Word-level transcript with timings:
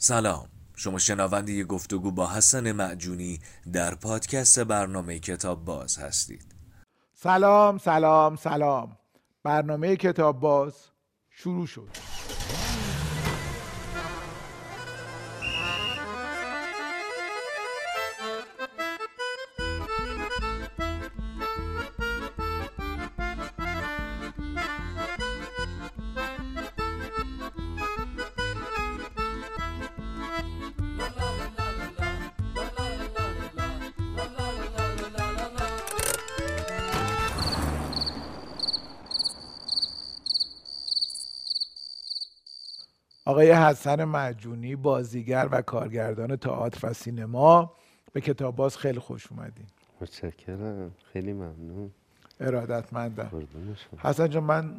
سلام. 0.00 0.48
شما 0.76 0.98
شنونده 0.98 1.64
گفتگو 1.64 2.10
با 2.10 2.26
حسن 2.26 2.72
معجونی 2.72 3.40
در 3.72 3.94
پادکست 3.94 4.58
برنامه 4.60 5.18
کتاب 5.18 5.64
باز 5.64 5.98
هستید. 5.98 6.54
سلام 7.14 7.78
سلام 7.78 8.36
سلام. 8.36 8.96
برنامه 9.42 9.96
کتاب 9.96 10.40
باز 10.40 10.74
شروع 11.30 11.66
شد. 11.66 12.07
حسن 43.58 44.04
معجونی 44.04 44.76
بازیگر 44.76 45.48
و 45.50 45.62
کارگردان 45.62 46.36
تئاتر 46.36 46.90
و 46.90 46.92
سینما. 46.92 47.72
به 48.12 48.20
کتاب 48.20 48.56
باز 48.56 48.76
خیلی 48.76 48.98
خوش 48.98 49.26
اومدین. 49.32 49.66
متشکرم. 50.00 50.90
خیلی 51.12 51.32
ممنون. 51.32 51.90
ارادتمندم. 52.40 53.48
حسن 53.98 54.28
جان 54.30 54.44
من 54.44 54.74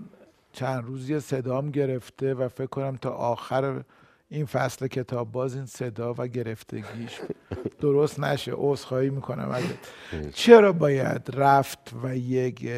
چند 0.53 0.83
روزی 0.83 1.19
صدام 1.19 1.71
گرفته 1.71 2.33
و 2.33 2.47
فکر 2.47 2.65
کنم 2.65 2.95
تا 2.95 3.09
آخر 3.09 3.83
این 4.29 4.45
فصل 4.45 4.87
کتاب 4.87 5.31
باز 5.31 5.55
این 5.55 5.65
صدا 5.65 6.13
و 6.17 6.27
گرفتگیش 6.27 7.19
درست 7.81 8.19
نشه. 8.19 8.51
عذرخواهی 8.55 9.09
می‌کنم 9.09 9.49
ازت. 9.49 10.33
چرا 10.33 10.73
باید 10.73 11.29
رفت 11.33 11.93
و 12.03 12.15
یک 12.17 12.69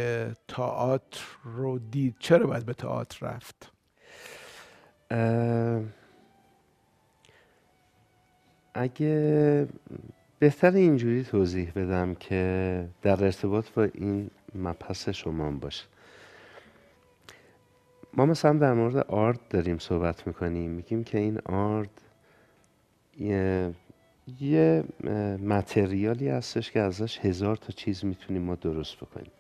تئاتر 0.47 1.19
رو 1.43 1.80
دید؟ 1.80 2.15
چرا 2.19 2.47
باید 2.47 2.65
به 2.65 2.73
تئاتر 2.73 3.27
رفت؟ 3.27 3.70
اگه 8.73 9.67
بهتر 10.40 10.72
اینجوری 10.72 11.23
توضیح 11.23 11.72
بدم 11.72 12.16
که 12.16 12.88
در 13.02 13.23
ارتباط 13.23 13.70
با 13.70 13.84
این 13.84 14.30
مبحث 14.56 15.09
شما 15.09 15.52
باشه. 15.52 15.86
ما 18.14 18.26
مثلا 18.26 18.54
در 18.54 18.73
مورد 18.73 18.98
آرد 18.98 19.39
داریم 19.50 19.78
صحبت 19.78 20.28
می‌کنیم. 20.28 20.72
میگیم 20.72 21.04
که 21.04 21.17
این 21.17 21.39
آرد 21.45 22.02
یه, 23.20 23.73
یه 24.39 24.84
متریالی 25.45 26.30
هستش 26.30 26.72
که 26.72 26.80
ازش 26.80 27.20
هزار 27.20 27.56
تا 27.56 27.73
چیز 27.73 28.06
می‌تونیم 28.06 28.42
ما 28.42 28.56
درست 28.56 28.98
بکنیم. 28.98 29.32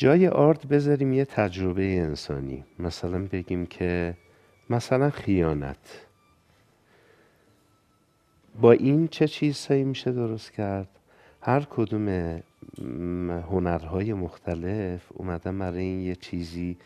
جای 0.00 0.28
آرد 0.28 0.68
بذاریم 0.68 1.12
یه 1.12 1.24
تجربه 1.24 1.82
انسانی. 1.82 2.64
مثلا 2.78 3.24
بگیم 3.32 3.66
که 3.66 4.14
مثلا 4.70 5.10
خیانت. 5.10 6.06
با 8.60 8.72
این 8.72 9.08
چه 9.08 9.28
چیزهایی 9.28 9.84
میشه 9.84 10.12
درست 10.12 10.52
کرد؟ 10.52 10.88
هر 11.42 11.60
کدوم 11.60 12.08
هنرهای 13.50 14.12
مختلف 14.12 15.00
اومدن 15.14 15.58
برای 15.58 15.82
این 15.82 16.00
یه 16.00 16.14
چیزی 16.14 16.76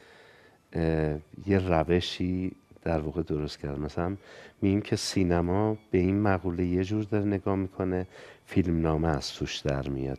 یه 1.46 1.58
روشی 1.58 2.52
در 2.82 3.00
واقع 3.00 3.22
درست 3.22 3.58
کرد. 3.58 3.78
مثلا 3.78 4.16
میگیم 4.62 4.80
که 4.80 4.96
سینما 4.96 5.76
به 5.90 5.98
این 5.98 6.20
مقوله 6.20 6.64
یه 6.64 6.84
جور 6.84 7.04
داره 7.04 7.24
نگاه 7.24 7.56
می‌کنه 7.56 8.06
فیلمنامه 8.46 9.08
از 9.08 9.32
توش 9.32 9.58
در 9.58 9.88
میاد. 9.88 10.18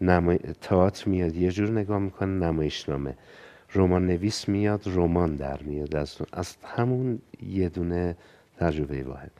نمای... 0.00 0.38
تئاتر 0.38 1.10
میاد 1.10 1.36
یه 1.36 1.50
جور 1.50 1.70
نگاه 1.70 1.98
می‌کنه 1.98 2.46
نمایشنامه. 2.46 3.14
رمان 3.74 4.06
نویس 4.06 4.48
میاد 4.48 4.82
رمان 4.86 5.36
در 5.36 5.62
میاد. 5.62 5.96
از, 5.96 6.16
از 6.32 6.56
همون 6.62 7.18
یه 7.46 7.68
دونه 7.68 8.16
تجربه 8.58 9.02
واحد. 9.02 9.30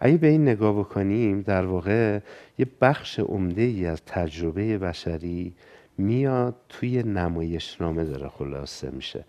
اگه 0.00 0.16
به 0.16 0.26
این 0.26 0.42
نگاه 0.42 0.78
بکنیم 0.78 1.40
در 1.40 1.66
واقع 1.66 2.20
یه 2.58 2.66
بخش 2.80 3.18
عمده 3.18 3.62
ای 3.62 3.86
از 3.86 4.02
تجربه 4.06 4.78
بشری 4.78 5.54
میاد 5.98 6.54
توی 6.68 7.02
نمایشنامه 7.02 8.04
داره 8.04 8.28
خلاصه 8.28 8.90
میشه. 8.90 9.24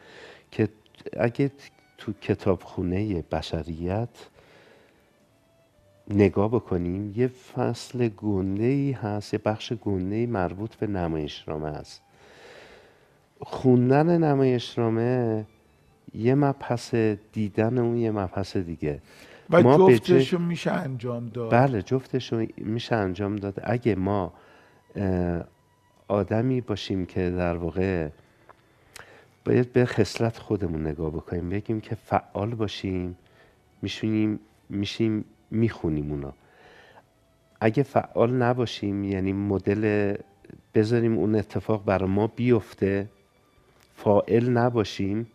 که 0.51 0.69
اگه 1.17 1.51
تو 1.97 2.13
کتابخونه 2.21 3.21
بشریت 3.21 4.09
نگاه 6.09 6.51
بکنیم 6.51 7.13
یه 7.15 7.27
فصل 7.27 8.07
گنده 8.07 8.63
ای 8.63 8.91
هست 8.91 9.33
یه 9.33 9.39
بخش 9.45 9.73
گنده 9.73 10.15
ای 10.15 10.25
مربوط 10.25 10.75
به 10.75 10.87
نمایشنامه 10.87 11.67
است. 11.67 12.01
خوندن 13.41 14.17
نمایشنامه 14.23 15.45
یه 16.13 16.35
مبحث 16.35 16.95
دیدن 17.33 17.77
اون 17.77 17.97
یه 17.97 18.11
مبحث 18.11 18.57
دیگه. 18.57 19.01
و 19.49 19.61
ما 19.61 19.77
جای- 19.77 19.99
جفتشو 19.99 20.39
میشه 20.39 20.71
انجام 20.71 21.27
داد. 21.29 21.51
بله 21.51 21.81
جفتش 21.81 22.33
میشه 22.57 22.95
انجام 22.95 23.35
داد. 23.35 23.59
اگه 23.63 23.95
ما 23.95 24.33
آدمی 26.07 26.61
باشیم 26.61 27.05
که 27.05 27.29
در 27.29 27.55
واقع 27.57 28.09
باید 29.45 29.73
به 29.73 29.85
خصلت 29.85 30.37
خودمون 30.37 30.87
نگاه 30.87 31.09
بکنیم 31.11 31.49
بگیم 31.49 31.81
که 31.81 31.95
فعال 31.95 32.55
باشیم 32.55 33.17
میشونیم 33.81 34.39
میشیم 34.69 35.25
می‌خونیم 35.51 36.11
اونا. 36.11 36.33
اگه 37.61 37.83
فعال 37.83 38.33
نباشیم 38.33 39.03
یعنی 39.03 39.33
مدل 39.33 40.15
بذاریم 40.75 41.17
اون 41.17 41.35
اتفاق 41.35 41.85
برای 41.85 42.09
ما 42.09 42.27
بیفته 42.27 43.09
فاعل 43.95 44.49
نباشیم 44.49 45.27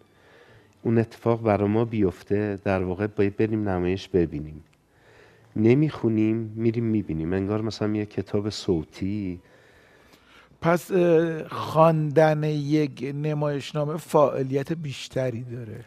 اون 0.83 0.99
اتفاق 0.99 1.43
برای 1.43 1.69
ما 1.69 1.85
بیفته 1.85 2.59
در 2.65 2.83
واقع 2.83 3.07
باید 3.07 3.37
بریم 3.37 3.69
نمایش 3.69 4.09
ببینیم. 4.09 4.65
نمی‌خونیم 5.57 6.37
میریم 6.57 6.85
می‌بینیم. 6.85 7.33
انگار 7.33 7.63
مثلا 7.63 7.97
یه 7.97 8.07
کتاب 8.07 8.51
صوتی. 8.51 9.41
پس 10.61 10.93
خواندن 11.49 12.45
یک 12.45 13.13
نمایشنامه 13.15 13.97
فعالیت 13.97 14.73
بیشتری 14.73 15.43
داره. 15.43 15.85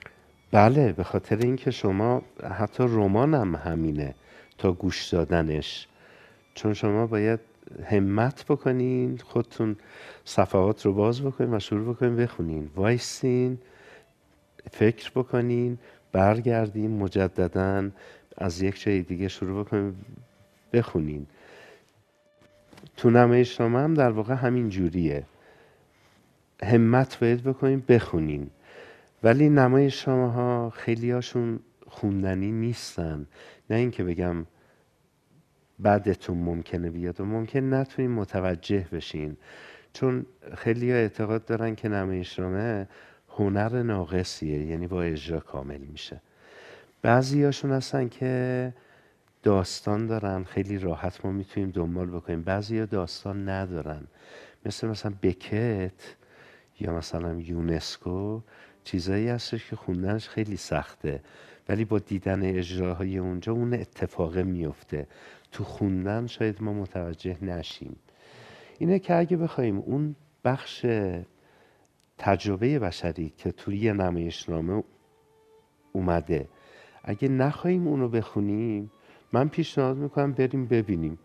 بله 0.52 0.92
به 0.92 1.04
خاطر 1.04 1.38
اینکه 1.38 1.72
شما 1.72 2.22
حتی 2.58 2.84
رمان 2.84 3.34
هم 3.34 3.56
همینه 3.56 4.16
تا 4.58 4.72
گوش 4.72 5.08
دادنش. 5.10 5.88
چون 6.56 6.74
شما 6.74 7.08
باید 7.08 7.40
همت 7.86 8.46
بکنین 8.46 9.18
خودتون 9.18 9.76
صفحات 10.26 10.86
رو 10.86 10.94
باز 10.94 11.22
بکنین 11.22 11.54
و 11.54 11.60
شروع 11.60 11.94
بکنین 11.94 12.16
بخونین. 12.16 12.70
وایسین 12.76 13.58
فکر 14.72 15.12
بکنین 15.16 15.78
برگردین 16.12 17.00
مجددا 17.00 17.90
از 18.38 18.62
یک 18.62 18.82
جای 18.82 19.02
دیگه 19.02 19.28
شروع 19.28 19.64
بکنین 19.64 19.96
بخونین. 20.74 21.28
تو 22.98 23.10
نمایشنامه 23.10 23.80
هم 23.80 23.94
در 23.94 24.10
واقع 24.10 24.34
همین 24.34 24.70
جوریه. 24.70 25.24
همت 26.64 27.20
باید 27.20 27.44
بکنین 27.44 27.84
بخونین. 27.88 28.50
ولی 29.24 29.50
نمایشنامه 29.50 30.34
ها 30.34 30.70
خیلی 30.70 31.12
هاشون 31.12 31.60
خوندنی 31.88 32.52
نیستن. 32.52 33.28
نه 33.70 33.76
اینکه 33.76 34.04
بگم 34.04 34.46
بعدتون 35.80 36.38
ممکنه 36.38 36.90
بیاد 36.90 37.22
و 37.22 37.26
ممکن 37.26 37.74
نتونین 37.74 38.12
متوجه 38.12 38.88
بشین. 38.92 39.38
چون 39.94 40.26
خیلی 40.56 40.92
ها 40.92 40.98
اعتقاد 40.98 41.46
دارن 41.46 41.76
که 41.76 41.90
نمایشنامه 41.90 42.88
هنر 43.30 43.84
ناقصیه 43.84 44.66
یعنی 44.66 44.88
با 44.88 45.02
اجرا 45.02 45.40
کامل 45.40 45.82
میشه. 45.82 46.22
بعضی 47.02 47.44
هاشون 47.44 47.72
هستن 47.72 48.10
که 48.10 48.74
داستان 49.44 50.08
دارن 50.08 50.44
خیلی 50.44 50.78
راحت 50.78 51.26
ما 51.26 51.32
می‌تونیم 51.32 51.72
دنبال 51.72 52.10
بکنیم. 52.10 52.44
بعضی 52.44 52.80
ها 52.80 52.86
داستان 52.86 53.50
ندارن. 53.50 54.08
مثل 54.66 54.88
مثلا 54.88 55.14
بکت 55.24 56.16
یا 56.80 56.94
مثلا 56.94 57.40
یونسکو 57.40 58.42
چیزایی 58.88 59.28
هستش 59.28 59.70
که 59.70 59.76
خوندنش 59.76 60.30
خیلی 60.30 60.58
سخته. 60.58 61.22
ولی 61.70 61.86
با 61.86 62.00
دیدن 62.00 62.44
اجراهای 62.44 63.18
اونجا 63.18 63.54
اون 63.54 63.74
اتفاقه 63.74 64.44
میفته. 64.44 65.08
تو 65.52 65.64
خوندن 65.64 66.28
شاید 66.28 66.62
ما 66.62 66.74
متوجه 66.74 67.38
نشیم. 67.44 67.96
اینه 68.80 69.00
که 69.00 69.16
اگه 69.16 69.38
بخوایم 69.38 69.78
اون 69.78 70.16
بخش 70.44 70.86
تجربه 72.18 72.80
بشری 72.80 73.34
که 73.38 73.52
توی 73.52 73.78
یه 73.78 73.94
نمایشنامه 73.94 74.84
اومده 75.94 76.48
اگه 77.04 77.28
نخواهیم 77.28 77.88
اونو 77.88 78.10
بخونیم 78.10 78.92
من 79.34 79.50
پیشنهاد 79.50 79.98
می‌کنم 79.98 80.32
بریم 80.32 80.66
ببینیم. 80.66 81.20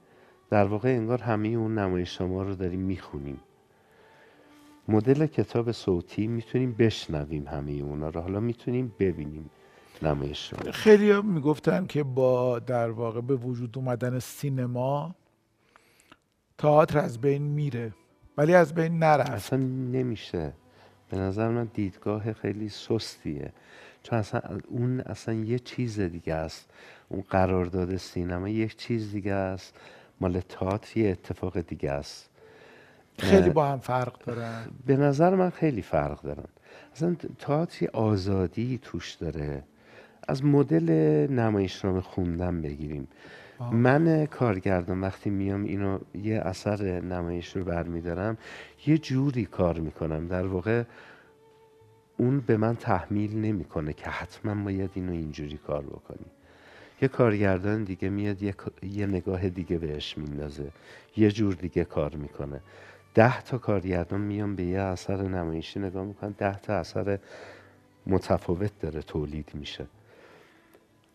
در 0.50 0.65
واقع 0.65 0.88
انگار 0.88 1.23
همه 1.23 1.49
اون 1.49 1.79
نمایشنامه 1.79 2.43
رو 2.43 2.55
داریم 2.55 2.81
می‌خونیم. 2.81 3.41
مدل 4.88 5.26
کتاب 5.26 5.73
صوتی 5.73 6.26
می‌تونیم 6.26 6.73
بشنویم 6.73 7.46
همه 7.46 7.73
اونا 7.73 8.08
رو. 8.08 8.20
حالا 8.20 8.40
می‌تونیم 8.40 8.94
ببینیم 8.99 9.50
نمایش 10.02 10.52
رو. 10.52 10.73
خیلی 10.73 11.11
ها 11.11 11.23
می‌گفتن 11.23 11.87
که 11.87 12.02
با 12.02 12.58
در 12.58 12.90
واقع 12.90 13.20
به 13.20 13.37
وجود 13.37 13.79
اومدن 13.79 14.19
سینما 14.19 15.14
تئاتر 16.58 16.99
از 16.99 17.20
بین 17.20 17.43
میره 17.43 17.93
ولی 18.38 18.55
از 18.55 18.75
بین 18.75 18.99
نرفت. 18.99 19.31
اصلا 19.31 19.58
نمیشه. 19.93 20.52
به 21.11 21.19
نظر 21.19 21.49
من 21.49 21.70
دیدگاه 21.75 22.32
خیلی 22.32 22.69
سستیه. 22.69 23.52
چون 24.02 24.19
اصلا 24.19 24.40
اون 24.69 25.00
اصلا 25.00 25.34
یه 25.34 25.58
چیز 25.58 26.00
دیگه 26.00 26.34
است. 26.34 26.70
اون 27.08 27.25
قرارداد 27.31 27.96
سینما 27.96 28.49
یک 28.49 28.76
چیز 28.76 29.12
دیگه 29.12 29.32
است. 29.32 29.75
مال 30.20 30.40
تئاتر 30.40 30.99
یه 30.99 31.11
اتفاق 31.11 31.61
دیگه 31.61 31.90
است. 31.90 32.31
خیلی 33.19 33.50
با 33.50 33.67
هم 33.67 33.79
فرق 33.79 34.19
دارن. 34.19 34.64
به 34.87 34.97
نظر 34.97 35.35
من 35.35 35.50
خیلی 35.50 35.82
فرق 35.82 36.20
دارن. 36.23 36.49
اصلا 36.93 37.17
تئاتر 37.38 37.87
آزادی 37.93 38.79
توش 38.82 39.12
داره. 39.12 39.62
از 40.29 40.44
مدل 40.44 40.91
نمایشنامه 41.31 42.00
خوندن 42.00 42.62
بگیریم. 42.62 43.09
من 43.73 44.26
کارگردان 44.26 45.00
وقتی 45.00 45.31
میام 45.31 45.64
اینو 45.64 45.99
یه 46.14 46.41
اثر 46.41 47.00
نمایش 47.00 47.56
رو 47.56 47.64
برمیدارم 47.64 48.38
یه 48.87 48.99
جوری 48.99 49.44
کار 49.44 49.79
می‌کنم. 49.79 50.26
در 50.26 50.47
واقع 50.47 50.82
اون 52.17 52.41
به 52.41 52.56
من 52.56 52.76
تحمیل 52.76 53.38
نمی‌کنه 53.38 53.93
که 53.93 54.11
حتما 54.11 54.65
باید 54.65 54.91
اینو 54.94 55.12
اینجوری 55.12 55.56
کار 55.56 55.82
بکنی. 55.82 56.26
یه 57.03 57.08
کارگردان 57.08 57.85
دیگه 57.85 58.08
میاد 58.08 58.43
یه, 58.43 58.55
یه 58.82 59.06
نگاه 59.06 59.49
دیگه 59.49 59.79
بهش 59.79 60.19
میندازه. 60.19 60.69
یه 61.17 61.31
جور 61.31 61.55
دیگه 61.55 61.85
کار 61.85 62.15
می‌کنه. 62.15 62.61
ده 63.14 63.43
تا 63.43 63.59
کارگردان 63.59 64.20
میان 64.20 64.56
به 64.56 64.62
یه 64.62 64.81
اثر 64.81 65.23
نمایشی 65.23 65.81
نگاه 65.81 66.05
می‌کنن. 66.05 66.35
ده 66.38 66.59
تا 66.59 66.75
اثر 66.75 67.19
متفاوت 68.06 68.81
داره 68.81 69.03
تولید 69.03 69.50
میشه. 69.55 69.87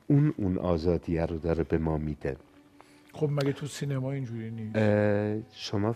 اون 0.07 0.33
اون 0.37 0.57
آزادیه 0.57 1.25
رو 1.25 1.37
داره 1.37 1.63
به 1.63 1.77
ما 1.77 1.97
میده. 1.97 2.37
خب 3.13 3.29
مگه 3.31 3.53
تو 3.53 3.67
سینما 3.67 4.11
اینجوری 4.11 4.51
نیست؟ 4.51 4.77
شما 5.55 5.95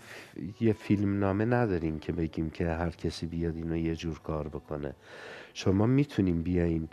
یه 0.60 0.72
فیلم 0.72 1.18
نامه 1.18 1.44
نداریم 1.44 1.98
که 1.98 2.12
بگیم 2.12 2.50
که 2.50 2.68
هر 2.68 2.90
کسی 2.90 3.26
بیاد 3.26 3.56
اینو 3.56 3.76
یه 3.76 3.96
جور 3.96 4.18
کار 4.18 4.48
بکنه. 4.48 4.94
شما 5.54 5.86
می‌تونیم 5.86 6.42
بیاین 6.42 6.88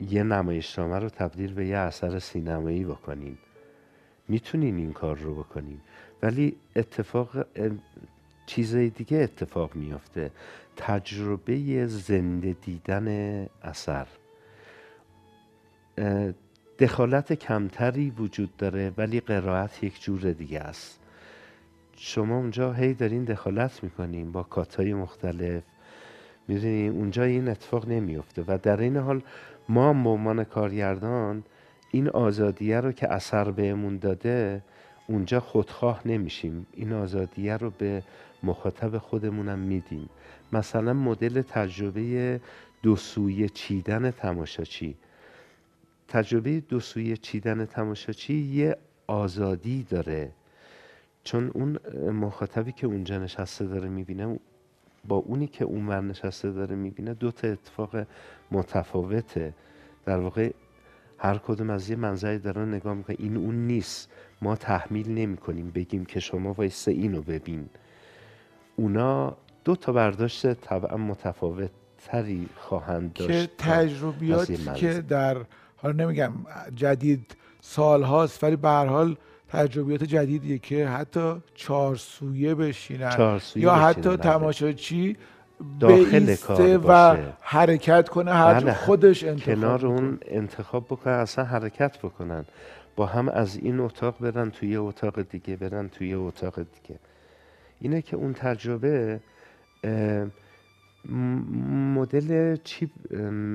یه 0.00 0.22
نمایشنامه 0.22 0.98
رو 0.98 1.08
تبدیل 1.08 1.54
به 1.54 1.66
یه 1.66 1.76
اثر 1.76 2.18
سینمایی 2.18 2.84
بکنین. 2.84 3.38
می‌تونین 4.28 4.76
این 4.76 4.92
کار 4.92 5.18
رو 5.18 5.34
بکنین. 5.34 5.80
ولی 6.22 6.56
اتفاق 6.76 7.46
چیزای 8.48 8.90
دیگه 8.90 9.18
اتفاق 9.18 9.76
میافته. 9.76 10.30
تجربه 10.76 11.86
زنده 11.86 12.56
دیدن 12.62 13.08
اثر. 13.62 14.06
دخالت 16.78 17.32
کمتری 17.32 18.10
وجود 18.10 18.56
داره 18.56 18.92
ولی 18.96 19.20
قرائت 19.20 19.84
یک 19.84 20.02
جور 20.02 20.20
دیگه 20.20 20.60
است. 20.60 21.00
شما 21.96 22.36
اونجا 22.36 22.72
هی 22.72 22.94
دارین 22.94 23.24
دخالت 23.24 23.84
می‌کنین 23.84 24.32
با 24.32 24.42
کاتای 24.42 24.94
مختلف. 24.94 25.62
می‌دونین 26.48 26.92
اونجا 26.92 27.22
این 27.22 27.48
اتفاق 27.48 27.88
نمیفته 27.88 28.44
و 28.46 28.58
در 28.62 28.80
این 28.80 28.96
حال 28.96 29.22
ما 29.68 29.92
به 29.92 30.08
عنوان 30.08 30.44
کارگردان 30.44 31.44
این 31.90 32.08
آزادیه 32.08 32.80
رو 32.80 32.92
که 32.92 33.12
اثر 33.12 33.50
بهمون 33.50 33.96
داده 33.96 34.62
اونجا 35.06 35.40
خودخواه 35.40 36.02
نمیشیم. 36.04 36.66
این 36.72 36.92
آزادیه 36.92 37.56
رو 37.56 37.70
به 37.70 38.02
مخاطب 38.42 38.98
خودمونم 38.98 39.58
میدیم. 39.58 40.08
مثلا 40.52 40.92
مدل 40.92 41.42
تجربه 41.42 42.40
دو 42.82 42.96
سویه 42.96 43.48
چیدن 43.48 44.10
تماشاچی. 44.10 44.94
تجربه 46.08 46.60
دو 46.60 46.80
سویه 46.80 47.16
چیدن 47.16 47.64
تماشاچی 47.64 48.34
یه 48.34 48.76
آزادی 49.06 49.86
داره. 49.90 50.30
چون 51.24 51.50
اون 51.54 51.78
مخاطبی 52.10 52.72
که 52.72 52.86
اونجا 52.86 53.18
نشسته 53.18 53.66
داره 53.66 53.88
می‌بینه 53.88 54.38
با 55.08 55.16
اونی 55.16 55.46
که 55.46 55.64
اونور 55.64 56.00
نشسته 56.00 56.50
داره 56.50 56.76
می‌بینه 56.76 57.14
دو 57.14 57.30
تا 57.30 57.48
اتفاق 57.48 58.06
متفاوته. 58.50 59.54
در 60.06 60.18
واقع 60.18 60.52
هر 61.18 61.38
کدوم 61.38 61.70
از 61.70 61.90
یه 61.90 61.96
منظری 61.96 62.38
دارن 62.38 62.74
نگاه 62.74 62.94
می‌کنه 62.94 63.16
این 63.18 63.36
اون 63.36 63.66
نیست. 63.66 64.10
ما 64.42 64.56
تحمیل 64.56 65.10
نمی 65.10 65.36
کنیم 65.36 65.70
بگیم 65.70 66.04
که 66.04 66.20
شما 66.20 66.52
وایسه 66.52 66.90
اینو 66.90 67.22
ببین. 67.22 67.68
اونا 68.78 69.36
دو 69.64 69.76
تا 69.76 69.92
برداشت 69.92 70.54
طبعا 70.54 70.96
متفاوت 70.96 71.70
تری 72.06 72.48
خواهند 72.56 73.12
داشت 73.12 73.30
که 73.30 73.48
تجربیاتی 73.58 74.56
که 74.74 74.92
در 75.00 75.36
حالا 75.76 76.04
نمیگم 76.04 76.32
جدید 76.74 77.36
سال 77.60 78.02
هاست 78.02 78.44
ولی 78.44 78.56
به 78.56 78.68
هر 78.68 78.86
حال 78.86 79.16
تجربیات 79.48 80.04
جدیدیه 80.04 80.58
که 80.58 80.88
حتی 80.88 81.34
چهار 81.54 81.96
سویه 81.96 82.54
بشینن 82.54 83.10
چار 83.10 83.38
سویه 83.38 83.64
یا 83.64 83.72
بشینن، 83.72 83.88
حتی 83.88 84.08
بله. 84.08 84.16
تماشاچی 84.16 85.16
داخل 85.80 86.36
کار 86.36 86.76
و 86.76 86.78
باشه. 86.78 87.32
حرکت 87.40 88.08
کنه 88.08 88.32
هر 88.32 88.60
بله، 88.60 88.74
خودش 88.74 89.24
انتخاب 89.24 89.54
کنار. 89.54 89.86
اون 89.86 90.18
انتخاب 90.26 90.84
بکنن 90.84 91.12
اصلا 91.12 91.44
حرکت 91.44 91.98
بکنن 91.98 92.44
با 92.96 93.06
هم 93.06 93.28
از 93.28 93.56
این 93.56 93.80
اتاق 93.80 94.18
برن 94.20 94.50
توی 94.50 94.76
اتاق 94.76 95.22
دیگه 95.22 95.56
برن 95.56 95.88
توی 95.88 96.14
اتاق 96.14 96.56
دیگه 96.56 97.00
اینه 97.80 98.02
که 98.02 98.16
اون 98.16 98.32
تجربه 98.32 99.20
مدل 101.94 102.56
چی 102.56 102.90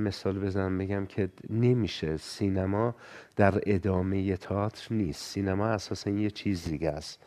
مثال 0.06 0.40
بزنم 0.40 0.78
بگم 0.78 1.06
که 1.06 1.30
نمیشه. 1.50 2.18
سینما 2.18 2.96
در 3.36 3.62
ادامه 3.66 4.38
تئاتر 4.38 4.96
نیست. 4.96 5.24
سینما 5.24 5.68
اساسا 5.68 6.10
یه 6.10 6.30
چیز 6.30 6.64
دیگه 6.70 6.90
است. 6.90 7.20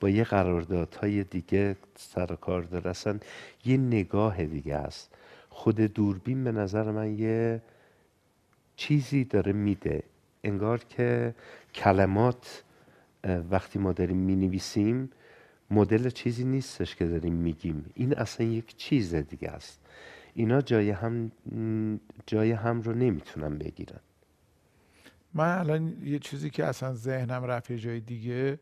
با 0.00 0.08
یه 0.08 0.24
قراردادهای 0.24 1.24
دیگه 1.24 1.76
سر 1.96 2.26
کار 2.26 2.62
داره. 2.62 2.90
اصلا 2.90 3.18
یه 3.64 3.76
نگاه 3.76 4.44
دیگه 4.44 4.74
است. 4.76 5.14
خود 5.48 5.80
دوربین 5.80 6.44
به 6.44 6.52
نظر 6.52 6.90
من 6.90 7.18
یه 7.18 7.62
چیزی 8.76 9.24
داره 9.24 9.52
میده. 9.52 10.02
انگار 10.44 10.78
که 10.78 11.34
کلمات 11.74 12.64
وقتی 13.50 13.78
ما 13.78 13.92
داریم 13.92 14.16
می‌نویسیم 14.16 15.10
مدل 15.70 16.10
چیزی 16.10 16.44
نیستش 16.44 16.96
که 16.96 17.06
داریم 17.06 17.34
میگیم. 17.34 17.90
این 17.94 18.18
اصلا 18.18 18.46
یک 18.46 18.76
چیز 18.76 19.14
دیگه 19.14 19.48
است. 19.48 19.80
اینا 20.34 20.60
جای 20.60 20.90
هم 20.90 21.30
جای 22.26 22.52
هم 22.52 22.80
رو 22.80 22.94
نمی‌تونن 22.94 23.58
بگیرن. 23.58 24.00
من 25.34 25.58
الان 25.58 25.96
یه 26.04 26.18
چیزی 26.18 26.50
که 26.50 26.64
اصلا 26.64 26.94
ذهنم 26.94 27.44
رفت 27.44 27.72
جای 27.72 28.00
دیگه 28.00 28.58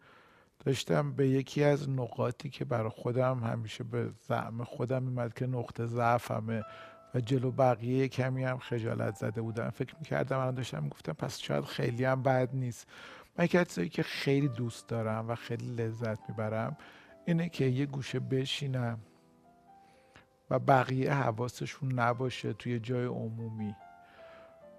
داشتم 0.64 1.12
به 1.12 1.28
یکی 1.28 1.64
از 1.64 1.90
نقاطی 1.90 2.50
که 2.50 2.64
برای 2.64 2.90
خودم 2.90 3.38
همیشه 3.38 3.84
به 3.84 4.10
زعم 4.28 4.64
خودم 4.64 5.02
میمد 5.02 5.34
که 5.34 5.46
نقطه 5.46 5.86
ضعفمه 5.86 6.62
و 7.14 7.20
جلو 7.20 7.50
بقیه 7.50 8.08
کمی 8.08 8.44
هم 8.44 8.58
خجالت 8.58 9.14
زده 9.16 9.42
بودم. 9.42 9.70
فکر 9.70 9.94
می‌کردم 9.98 10.38
الان 10.38 10.54
داشتم 10.54 10.82
می‌گفتم 10.82 11.12
پس 11.12 11.38
شاید 11.38 11.64
خیلی 11.64 12.04
هم 12.04 12.22
بد 12.22 12.48
نیست. 12.52 12.86
من 13.38 13.44
یکی 13.44 13.58
از 13.58 13.78
که 13.78 14.02
خیلی 14.02 14.48
دوست 14.48 14.88
دارم 14.88 15.28
و 15.28 15.34
خیلی 15.34 15.74
لذت 15.74 16.18
می‌برم 16.28 16.76
اینه 17.28 17.49
که 17.49 17.64
یه 17.64 17.87
گوشه 17.87 18.20
بشینم 18.20 18.99
و 20.50 20.58
بقیه 20.58 21.12
حواسشون 21.12 21.92
نباشه 21.92 22.52
توی 22.52 22.80
جای 22.80 23.04
عمومی 23.04 23.75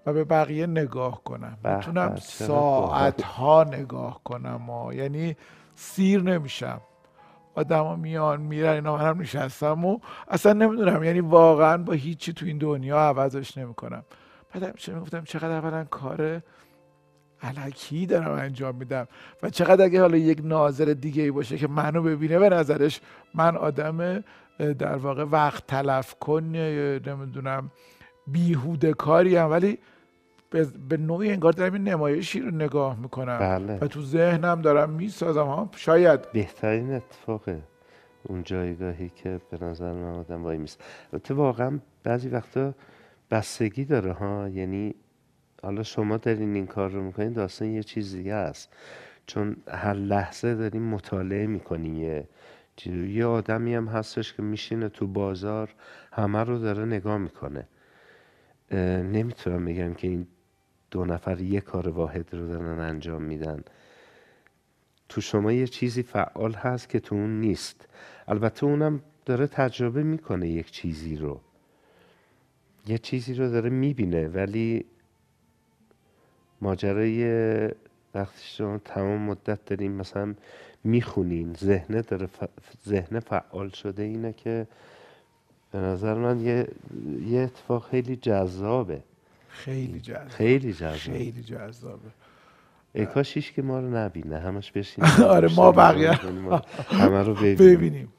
و 0.05 0.13
به 0.13 0.23
بقیه 0.23 0.67
نگاه 0.67 1.23
کنم. 1.23 1.57
می‌تونم 1.63 2.15
ساعت 2.15 3.21
ها 3.21 3.63
نگاه 3.63 4.21
کنم 4.23 4.61
ها. 4.69 4.93
یعنی 4.93 5.35
سیر 5.75 6.21
نمیشم. 6.21 6.81
آدما 7.55 7.95
میان 7.95 8.41
میرن 8.41 8.73
اینا 8.73 8.97
من 8.97 9.05
هم 9.05 9.21
نشستم 9.21 9.85
و 9.85 9.99
اصلا 10.27 10.53
نمی‌دونم. 10.53 11.03
یعنی 11.03 11.19
واقعا 11.19 11.77
با 11.77 11.93
هیچی 11.93 12.33
تو 12.33 12.45
این 12.45 12.57
دنیا 12.57 12.99
عوضش 12.99 13.57
نمی‌کنم. 13.57 14.03
بعد 14.53 14.63
همیشه 14.63 14.93
می‌گفتم؟ 14.93 15.23
چقدر 15.23 15.51
اولا 15.51 15.83
کار 15.83 16.41
علکی 17.41 18.05
دارم 18.05 18.31
انجام 18.31 18.75
میدم. 18.75 19.07
و 19.43 19.49
چقدر 19.49 19.85
اگه 19.85 20.01
حالا 20.01 20.17
یک 20.17 20.41
ناظر 20.43 20.85
دیگه 20.85 21.23
ای 21.23 21.31
باشه 21.31 21.57
که 21.57 21.67
منو 21.67 22.01
ببینه 22.03 22.39
به 22.39 22.49
نظرش 22.49 23.01
من 23.33 23.57
آدم 23.57 24.23
در 24.57 24.95
واقع 24.95 25.23
وقت 25.23 25.67
تلف 25.67 26.15
کن 26.19 26.43
نمی‌دونم 26.43 27.71
بیهوده 28.27 28.93
کاریم 28.93 29.49
ولی 29.51 29.77
به, 30.49 30.67
به 30.89 30.97
نوعی 30.97 31.31
انگار 31.31 31.51
دارم 31.51 31.73
این 31.73 31.83
نمایشی 31.83 32.39
رو 32.39 32.51
نگاه 32.51 32.99
می‌کنم. 32.99 33.37
بله. 33.39 33.77
و 33.81 33.87
تو 33.87 34.01
ذهنم 34.01 34.61
دارم 34.61 34.89
می‌سازم. 34.89 35.45
ها 35.45 35.69
شاید. 35.75 36.31
بهترین 36.31 36.93
اتفاقه 36.93 37.61
اون 38.23 38.43
جایگاهی 38.43 39.09
که 39.09 39.41
به 39.51 39.65
نظر 39.65 39.91
من 39.91 40.13
آدم 40.13 40.43
وای 40.43 40.57
میست 40.57 40.83
البته 41.13 41.33
واقعا 41.33 41.79
بعضی 42.03 42.29
وقتا 42.29 42.73
بستگی 43.31 43.85
داره 43.85 44.13
ها. 44.13 44.49
یعنی 44.49 44.95
حالا 45.63 45.83
شما 45.83 46.17
دارین 46.17 46.55
این 46.55 46.67
کار 46.67 46.89
رو 46.89 47.03
می‌کنین 47.03 47.33
داستان 47.33 47.67
یه 47.67 47.83
چیز 47.83 48.15
دیگه 48.15 48.33
است. 48.33 48.69
چون 49.27 49.55
هر 49.67 49.93
لحظه 49.93 50.55
دارین 50.55 50.81
مطالعه 50.81 51.47
می‌کنین 51.47 51.95
یه 51.95 52.27
یه 52.85 53.25
آدمی 53.25 53.75
هم 53.75 53.87
هستش 53.87 54.33
که 54.33 54.43
میشینه 54.43 54.89
تو 54.89 55.07
بازار 55.07 55.75
همه 56.13 56.43
رو 56.43 56.59
داره 56.59 56.85
نگاه 56.85 57.17
می‌کنه. 57.17 57.67
نمی‌تونم 59.11 59.65
بگم 59.65 59.93
که 59.93 60.07
این 60.07 60.27
دو 60.91 61.05
نفر 61.05 61.41
یک 61.41 61.63
کار 61.63 61.89
واحد 61.89 62.33
رو 62.33 62.47
دارن 62.47 62.79
انجام 62.79 63.21
میدن. 63.21 63.63
تو 65.09 65.21
شما 65.21 65.51
یه 65.51 65.67
چیزی 65.67 66.03
فعال 66.03 66.53
هست 66.53 66.89
که 66.89 66.99
تو 66.99 67.15
اون 67.15 67.39
نیست. 67.39 67.87
البته 68.27 68.65
اونم 68.65 69.01
داره 69.25 69.47
تجربه 69.47 70.03
می‌کنه 70.03 70.47
یک 70.47 70.71
چیزی 70.71 71.15
رو. 71.15 71.41
یه 72.87 72.97
چیزی 72.97 73.33
رو 73.33 73.49
داره 73.49 73.69
می‌بینه 73.69 74.27
ولی 74.27 74.85
ماجرای 76.61 77.23
وقتی 78.15 78.43
شما 78.43 78.77
تمام 78.77 79.21
مدت 79.21 79.65
داریم 79.65 79.91
مثلا 79.91 80.35
می‌خونین. 80.83 81.53
ذهنه 81.53 82.01
داره 82.01 82.27
ذهنه 82.87 83.19
فعال 83.19 83.69
شده 83.69 84.03
اینه 84.03 84.33
که 84.33 84.67
به 85.71 85.79
نظر 85.79 86.13
من 86.13 86.39
یه, 86.39 86.67
یه 87.25 87.39
اتفاق 87.39 87.89
خیلی 87.89 88.15
جذابه. 88.15 89.03
خیلی 89.47 89.99
جذاب 89.99 90.27
خیلی 90.27 90.73
جذاب 90.73 90.95
خیلی 90.95 91.43
جذابه. 91.43 92.09
ای 92.93 93.05
کاش 93.05 93.51
که 93.51 93.61
ما 93.61 93.79
رو 93.79 93.89
نبینه. 93.89 94.39
همش 94.39 94.71
بشین 94.71 95.03
آره 95.35 95.55
ما 95.55 95.71
بقیه 95.71 96.11
همه 96.89 97.23
رو 97.23 97.33
ببینیم. 97.33 98.13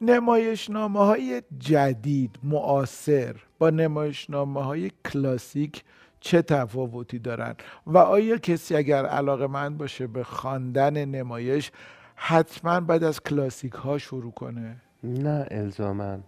نمایشنامه 0.00 0.98
های 0.98 1.42
جدید 1.58 2.38
معاصر 2.42 3.36
با 3.58 3.70
نمایشنامه 3.70 4.64
های 4.64 4.90
کلاسیک 5.04 5.84
چه 6.20 6.42
تفاوتی 6.42 7.18
دارن. 7.18 7.54
و 7.86 7.98
آیا 7.98 8.36
کسی 8.36 8.76
اگر 8.76 9.06
علاقه 9.06 9.46
من 9.46 9.76
باشه 9.76 10.06
به 10.06 10.24
خواندن 10.24 11.04
نمایش 11.04 11.70
حتما 12.14 12.80
بعد 12.80 13.04
از 13.04 13.22
کلاسیک 13.22 13.72
ها 13.72 13.98
شروع 13.98 14.32
کنه؟ 14.32 14.76
نه 15.04 15.46
الزامن 15.50 16.20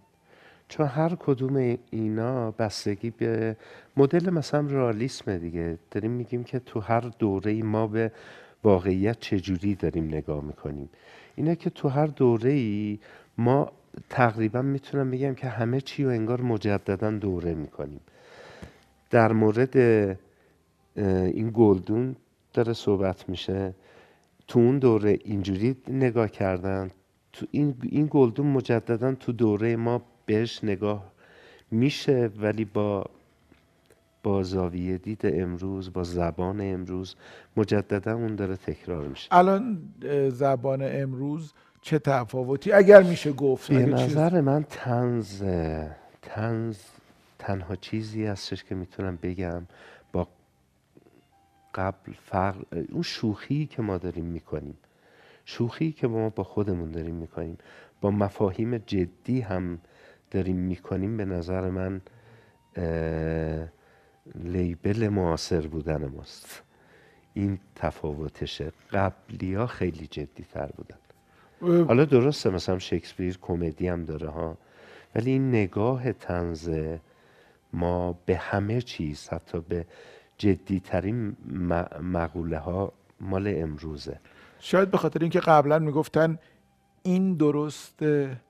چون 0.69 0.87
هر 0.87 1.15
کدوم 1.19 1.77
اینا 1.91 2.51
بستگی 2.51 3.09
به 3.09 3.55
مدل 3.97 4.29
مثلا 4.29 4.67
رالیسم 4.69 5.37
دیگه. 5.37 5.77
داریم 5.91 6.11
میگیم 6.11 6.43
که 6.43 6.59
تو 6.59 6.79
هر 6.79 6.99
دوره 7.19 7.63
ما 7.63 7.87
به 7.87 8.11
واقعیت 8.63 9.19
چجوری 9.19 9.75
داریم 9.75 10.07
نگاه 10.07 10.43
می‌کنیم. 10.43 10.89
اینه 11.35 11.55
که 11.55 11.69
تو 11.69 11.89
هر 11.89 12.07
دوره 12.07 12.51
ای 12.51 12.99
ما 13.37 13.71
تقریبا 14.09 14.61
می‌تونم 14.61 15.11
بگم 15.11 15.35
که 15.35 15.47
همه 15.47 15.81
چی 15.81 16.03
رو 16.03 16.09
انگار 16.09 16.41
مجددا 16.41 17.11
دوره 17.11 17.53
می‌کنیم. 17.53 18.01
در 19.09 19.31
مورد 19.31 19.77
این 20.95 21.51
گلدون 21.53 22.15
داره 22.53 22.73
صحبت 22.73 23.29
میشه. 23.29 23.73
تو 24.47 24.59
اون 24.59 24.79
دوره 24.79 25.19
اینجوری 25.23 25.75
نگاه 25.87 26.27
کردن. 26.27 26.89
تو 27.33 27.45
این, 27.51 27.75
این 27.81 28.07
گلدون 28.11 28.47
مجددا 28.47 29.15
تو 29.15 29.31
دوره 29.31 29.75
ما 29.75 30.01
بهش 30.25 30.63
نگاه 30.63 31.11
میشه 31.71 32.29
ولی 32.41 32.65
با 32.65 33.05
با 34.23 34.43
زاویه 34.43 34.97
دید 34.97 35.21
امروز 35.23 35.93
با 35.93 36.03
زبان 36.03 36.61
امروز 36.61 37.15
مجددا 37.57 38.13
اون 38.13 38.35
داره 38.35 38.55
تکرار 38.55 39.07
میشه. 39.07 39.27
الان 39.31 39.79
زبان 40.29 40.79
امروز 40.83 41.53
چه 41.81 41.99
تفاوتی؟ 41.99 42.71
اگر 42.71 43.03
میشه 43.03 43.31
گفت 43.31 43.71
به 43.71 43.85
نظر 43.85 44.41
من 44.41 44.63
تنز 44.63 45.43
تنز 46.21 46.77
تنها 47.39 47.75
چیزی 47.75 48.25
هستش 48.25 48.63
که 48.63 48.75
می‌تونم 48.75 49.19
بگم 49.21 49.67
با 50.13 50.27
قبل 51.75 52.13
فرق 52.13 52.65
اون 52.91 53.01
شوخی 53.01 53.65
که 53.65 53.81
ما 53.81 53.97
داریم 53.97 54.25
می‌کنیم. 54.25 54.77
شوخی 55.45 55.91
که 55.91 56.07
ما 56.07 56.29
با 56.29 56.43
خودمون 56.43 56.91
داریم 56.91 57.15
می‌کنیم. 57.15 57.57
با 58.01 58.11
مفاهیم 58.11 58.77
جدی 58.77 59.41
هم 59.41 59.79
داریم 60.31 60.55
می‌کنیم 60.55 61.17
به 61.17 61.25
نظر 61.25 61.69
من 61.69 62.01
لیبل 64.35 65.07
معاصر 65.07 65.67
بودن 65.67 66.05
ماست. 66.05 66.63
این 67.33 67.59
تفاوتشه 67.75 68.71
قبلی 68.91 69.53
ها 69.53 69.67
خیلی 69.67 70.07
جدی 70.07 70.43
تر 70.43 70.69
بودن 70.77 70.97
حالا 71.85 72.05
درسته 72.05 72.49
مثلا 72.49 72.79
شکسپیر 72.79 73.37
کمدی 73.41 73.87
هم 73.87 74.05
داره 74.05 74.29
ها. 74.29 74.57
ولی 75.15 75.31
این 75.31 75.49
نگاه 75.49 76.13
تنز 76.13 76.69
ما 77.73 78.13
به 78.25 78.37
همه 78.37 78.81
چیز 78.81 79.29
حتی 79.29 79.61
به 79.61 79.85
جدیترین 80.37 81.37
مقوله 82.01 82.57
ها 82.57 82.93
مال 83.21 83.53
امروزه. 83.55 84.19
شاید 84.59 84.91
به 84.91 84.97
خاطر 84.97 85.19
اینکه 85.19 85.39
قبلا 85.39 85.79
می‌گفتن 85.79 86.39
این 87.03 87.33
درسته 87.33 88.41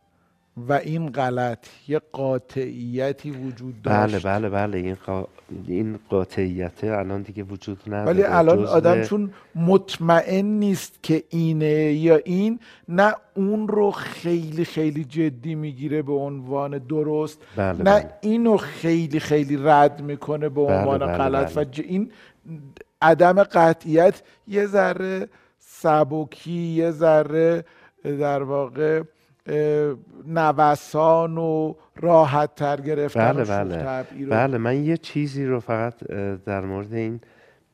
و 0.68 0.74
این 0.74 1.10
غلط 1.10 1.68
یه 1.88 2.02
قاطعیتی 2.12 3.32
وجود 3.32 3.76
بله، 3.84 4.12
داشت. 4.12 4.26
بله 4.26 4.50
بله 4.50 4.68
بله. 4.68 4.78
این, 4.78 4.96
قا... 5.06 5.28
این 5.68 6.00
قاطعیت 6.10 6.84
الان 6.84 7.22
دیگه 7.22 7.44
وجود 7.44 7.82
نداره. 7.88 8.06
ولی 8.06 8.24
الان 8.24 8.66
آدم 8.66 9.02
چون 9.02 9.32
مطمئن 9.56 10.46
نیست 10.46 11.04
که 11.04 11.24
اینه 11.30 11.94
یا 11.94 12.20
این 12.26 12.60
نه 12.88 13.14
اون 13.34 13.68
رو 13.68 13.92
خیلی 13.92 14.66
خیلی 14.66 15.04
جدی 15.04 15.56
می‌گیره 15.56 16.02
به 16.02 16.14
عنوان 16.14 16.78
درست 16.78 17.42
بله 17.56 17.78
نه 17.78 17.84
بله. 17.84 18.14
اینو 18.22 18.58
خیلی 18.58 19.20
خیلی 19.20 19.58
رد 19.58 20.02
می‌کنه 20.02 20.50
به 20.50 20.66
بله، 20.66 20.78
عنوان 20.78 21.00
بله 21.00 21.18
غلط. 21.18 21.58
و 21.58 21.66
این 21.84 22.12
عدم 23.02 23.44
قطعیت 23.44 24.22
یه 24.48 24.66
ذره 24.66 25.28
سبکی 25.60 26.52
یه 26.52 26.92
ذره 26.92 27.66
در 28.04 28.44
واقع 28.44 29.02
نوسان 30.28 31.38
و 31.38 31.74
راحت 31.96 32.56
تر 32.56 32.82
گرفتن 32.82 33.34
بله 33.34 33.44
بله. 33.44 34.04
بله 34.30 34.58
من 34.58 34.84
یه 34.84 34.98
چیزی 34.98 35.46
رو 35.46 35.60
فقط 35.60 36.04
در 36.46 36.62
مورد 36.62 36.94
این 36.94 37.20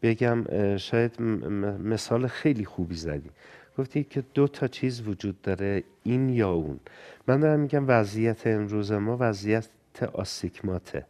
بگم. 0.02 0.46
شاید 0.78 1.22
مثال 1.22 2.28
خیلی 2.28 2.66
خوبی 2.66 2.96
زدی. 2.96 3.30
گفتی 3.78 4.04
که 4.04 4.24
دو 4.34 4.48
تا 4.48 4.68
چیز 4.68 5.08
وجود 5.08 5.42
داره 5.42 5.84
این 6.04 6.30
یا 6.30 6.52
اون. 6.52 6.80
من 7.28 7.40
دارم 7.40 7.60
میگم 7.60 7.84
وضعیت 7.88 8.48
امروز 8.48 8.92
ما 8.92 9.18
وضعیت 9.20 9.68
آسیکماته 10.14 11.06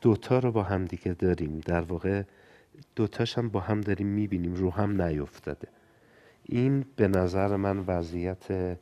دوتا 0.00 0.38
رو 0.38 0.52
با 0.52 0.62
هم 0.62 0.84
دیگه 0.84 1.12
داریم. 1.12 1.60
در 1.66 1.80
واقع 1.80 2.22
دوتاش 2.96 3.38
هم 3.38 3.48
با 3.48 3.60
هم 3.60 3.80
داریم 3.80 4.06
می‌بینیم 4.06 4.54
رو 4.54 4.70
هم 4.70 5.02
نیفتاده. 5.02 5.68
این 6.44 6.84
به 6.96 7.08
نظر 7.08 7.56
من 7.56 7.78
وضعیت 7.86 8.76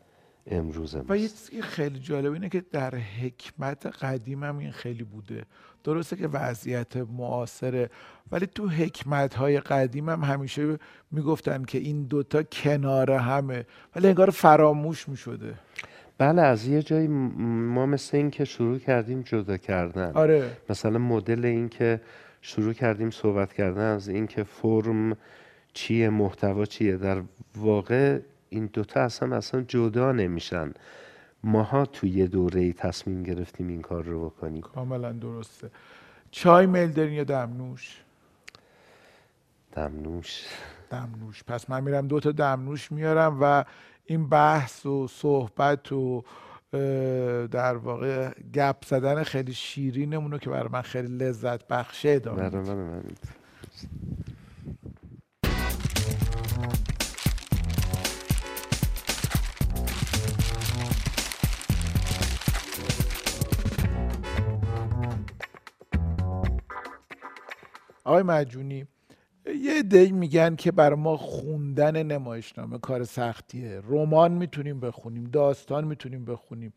امروز 0.50 0.96
و 1.08 1.16
یه 1.16 1.28
چیزی 1.28 1.62
خیلی 1.62 1.98
جالب 1.98 2.32
اینه 2.32 2.48
که 2.48 2.64
در 2.72 2.94
حکمت 2.94 3.86
قدیم 3.86 4.44
هم 4.44 4.58
این 4.58 4.70
خیلی 4.70 5.04
بوده. 5.04 5.44
درسته 5.84 6.16
که 6.16 6.28
وضعیت 6.28 6.96
معاصره 6.96 7.90
ولی 8.32 8.46
تو 8.46 8.68
حکمت 8.68 9.34
های 9.34 9.60
قدیم 9.60 10.08
هم 10.08 10.24
همیشه 10.24 10.78
می‌گفتن 11.10 11.64
که 11.64 11.78
این 11.78 12.04
دوتا 12.04 12.42
کنار 12.42 13.10
همه 13.10 13.66
ولی 13.96 14.08
انگار 14.08 14.30
فراموش 14.30 15.08
می‌شده. 15.08 15.54
بله 16.18 16.42
از 16.42 16.66
یه 16.66 16.82
جایی 16.82 17.08
ما 17.08 17.86
مثل 17.86 18.16
این 18.16 18.30
که 18.30 18.44
شروع 18.44 18.78
کردیم 18.78 19.22
جدا 19.22 19.56
کردن. 19.56 20.12
آره. 20.14 20.50
مثلا 20.70 20.98
مدل 20.98 21.44
این 21.44 21.68
که 21.68 22.00
شروع 22.40 22.72
کردیم 22.72 23.10
صحبت 23.10 23.52
کردن 23.52 23.94
از 23.94 24.08
این 24.08 24.26
که 24.26 24.42
فرم 24.42 25.16
چیه 25.72 26.10
محتوا 26.10 26.64
چیه 26.64 26.96
در 26.96 27.22
واقع 27.56 28.18
این 28.56 28.70
دوتا 28.72 29.00
اصلا 29.00 29.36
اصلا 29.36 29.62
جدا 29.62 30.12
نمیشن. 30.12 30.72
ماها 31.44 31.86
توی 31.86 32.10
یه 32.10 32.26
دوره 32.26 32.60
ای 32.60 32.72
تصمیم 32.72 33.22
گرفتیم 33.22 33.68
این 33.68 33.82
کار 33.82 34.04
رو 34.04 34.30
بکنیم. 34.30 34.62
کاملا 34.62 35.12
درسته. 35.12 35.70
چای 36.30 36.66
میل 36.66 36.92
دارین 36.92 37.12
یا 37.12 37.24
دمنوش؟ 37.24 38.02
دمنوش. 39.72 40.46
دمنوش. 40.90 41.44
پس 41.44 41.70
من 41.70 41.80
میرم 41.84 42.08
دوتا 42.08 42.32
دمنوش 42.32 42.92
میارم 42.92 43.38
و 43.40 43.64
این 44.04 44.28
بحث 44.28 44.86
و 44.86 45.08
صحبت 45.08 45.92
و 45.92 46.24
در 47.50 47.76
واقع 47.76 48.30
گپ 48.54 48.84
زدن 48.84 49.22
خیلی 49.22 49.54
شیرینمون 49.54 50.32
رو 50.32 50.38
که 50.38 50.50
برای 50.50 50.68
من 50.72 50.82
خیلی 50.82 51.18
لذت 51.18 51.68
بخشه 51.68 52.08
ادامه 52.08 52.50
برای 52.50 52.74
من 52.74 53.02
آقای 68.06 68.22
مجونی 68.22 68.86
یه 69.62 69.82
دی 69.82 70.12
میگن 70.12 70.56
که 70.56 70.72
بر 70.72 70.94
ما 70.94 71.16
خوندن 71.16 72.02
نمایشنامه 72.02 72.78
کار 72.78 73.04
سختیه. 73.04 73.80
رمان 73.88 74.32
می‌تونیم 74.32 74.80
بخونیم 74.80 75.24
داستان 75.24 75.84
می‌تونیم 75.84 76.24
بخونیم 76.24 76.72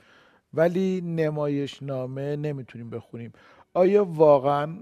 ولی 0.54 1.02
نمایشنامه 1.02 2.36
نمی‌تونیم 2.36 2.90
بخونیم. 2.90 3.34
آیا 3.74 4.06
واقعا 4.06 4.76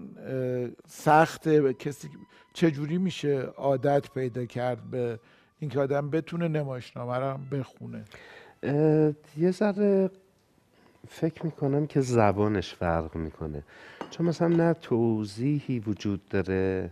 سخت 0.88 1.48
کسی 1.80 2.10
چجوری 2.54 2.98
میشه 2.98 3.42
عادت 3.42 4.12
پیدا 4.14 4.46
کرد 4.46 4.92
به 4.92 5.20
اینکه 5.60 5.80
آدم 5.80 6.10
بتونه 6.10 6.48
نمایشنامه 6.48 7.18
رو 7.18 7.38
بخونه؟ 7.52 8.06
یه 9.38 9.52
ذره 9.52 10.10
فکر 11.08 11.46
می‌کنم 11.46 11.88
که 11.88 12.02
زبانش 12.02 12.74
فرق 12.74 13.16
می‌کنه. 13.16 13.64
چون 14.12 14.26
مثلا 14.26 14.48
نه 14.48 14.74
توضیحی 14.74 15.80
وجود 15.80 16.30
داره 16.30 16.92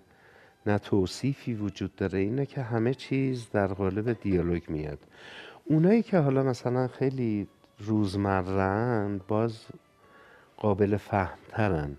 نه 0.66 0.78
توصیفی 0.78 1.54
وجود 1.54 1.96
داره 1.96 2.20
اینه 2.20 2.46
که 2.46 2.62
همه 2.62 2.94
چیز 2.94 3.50
در 3.52 3.68
قالب 3.68 4.14
دیالوگ 4.22 4.70
میاد. 4.70 5.00
اونایی 5.66 6.04
که 6.04 6.18
حالا 6.18 6.44
مثلا 6.44 6.88
خیلی 6.88 7.48
روزمرن 7.80 9.22
باز 9.28 9.66
قابل 10.58 10.98
فهمترن. 10.98 11.98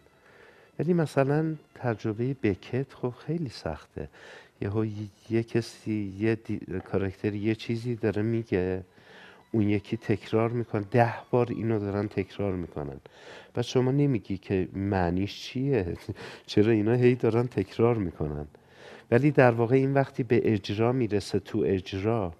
ولی 0.78 0.92
مثلا 0.92 1.54
تجربه 1.74 2.36
بکت 2.42 2.94
خب 2.94 3.14
خیلی 3.26 3.48
سخته. 3.48 4.08
یه 4.60 4.70
یه 5.30 5.42
کسی 5.42 6.14
یه 6.18 6.38
کاراکتر 6.80 7.34
یه 7.34 7.54
چیزی 7.54 7.94
داره 7.94 8.22
میگه. 8.22 8.82
اون 9.52 9.68
یکی 9.68 9.96
تکرار 9.96 10.50
می‌کنه. 10.50 10.84
ده 10.90 11.14
بار 11.30 11.46
اینو 11.50 11.78
دارن 11.78 12.08
تکرار 12.08 12.52
می‌کنن. 12.52 13.00
و 13.56 13.62
شما 13.62 13.90
نمیگی 13.90 14.38
که 14.38 14.68
معنیش 14.72 15.40
چیه؟ 15.42 15.96
چرا 16.46 16.72
اینا 16.72 16.92
هی 16.92 17.14
دارن 17.14 17.46
تکرار 17.46 17.96
می‌کنن؟ 17.96 18.46
ولی 19.10 19.30
در 19.30 19.50
واقع 19.50 19.74
این 19.76 19.94
وقتی 19.94 20.22
به 20.22 20.52
اجرا 20.52 20.92
می‌رسه 20.92 21.38
تو 21.38 21.62
اجرا 21.66 22.32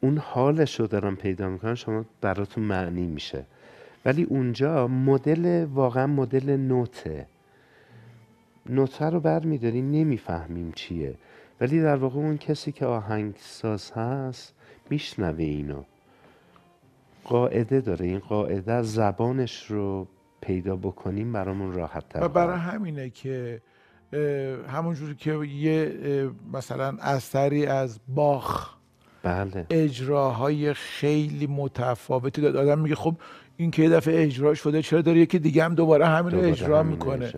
اون 0.00 0.18
حالش 0.18 0.80
رو 0.80 0.86
دارن 0.86 1.14
پیدا 1.14 1.48
می‌کنن 1.48 1.74
شما 1.74 2.04
براتون 2.20 2.64
معنی 2.64 3.06
میشه. 3.06 3.44
ولی 4.04 4.22
اونجا 4.22 4.88
مدل 4.88 5.64
واقعا 5.64 6.06
مدل 6.06 6.50
نوته. 6.50 7.26
نوته 8.68 9.04
رو 9.04 9.20
بر 9.20 9.44
میداریم 9.44 9.90
نمی‌فهمیم 9.90 10.72
چیه. 10.72 11.14
ولی 11.60 11.82
در 11.82 11.96
واقع 11.96 12.16
اون 12.16 12.38
کسی 12.38 12.72
که 12.72 12.86
آهنگساز 12.86 13.92
هست 13.92 14.54
میشنوه 14.90 15.44
اینو. 15.44 15.82
قاعده 17.24 17.80
داره. 17.80 18.06
این 18.06 18.18
قاعده 18.18 18.82
زبانش 18.82 19.66
رو 19.70 20.06
پیدا 20.40 20.76
بکنیم 20.76 21.32
برامون 21.32 21.72
راحت 21.72 22.08
تر 22.08 22.24
و 22.24 22.28
برای 22.28 22.58
همینه 22.58 23.10
که 23.10 23.60
همونجوری 24.68 25.14
که 25.14 25.34
یه 25.44 26.30
مثلا 26.52 26.96
اثری 27.00 27.66
از 27.66 28.00
باخ 28.08 28.76
بله. 29.22 29.66
اجراهای 29.70 30.74
خیلی 30.74 31.46
متفاوتی 31.46 32.42
داد 32.42 32.56
آدم 32.56 32.78
میگه 32.78 32.94
خب 32.94 33.16
این 33.56 33.70
که 33.70 33.82
یه 33.82 33.88
دفعه 33.88 34.22
اجرا 34.22 34.54
شده 34.54 34.82
چرا 34.82 35.02
داره 35.02 35.18
یکی 35.18 35.38
دیگه 35.38 35.64
هم 35.64 35.74
دوباره 35.74 36.06
همین 36.06 36.32
رو 36.32 36.48
اجرا 36.48 36.82
می‌کنه. 36.82 37.32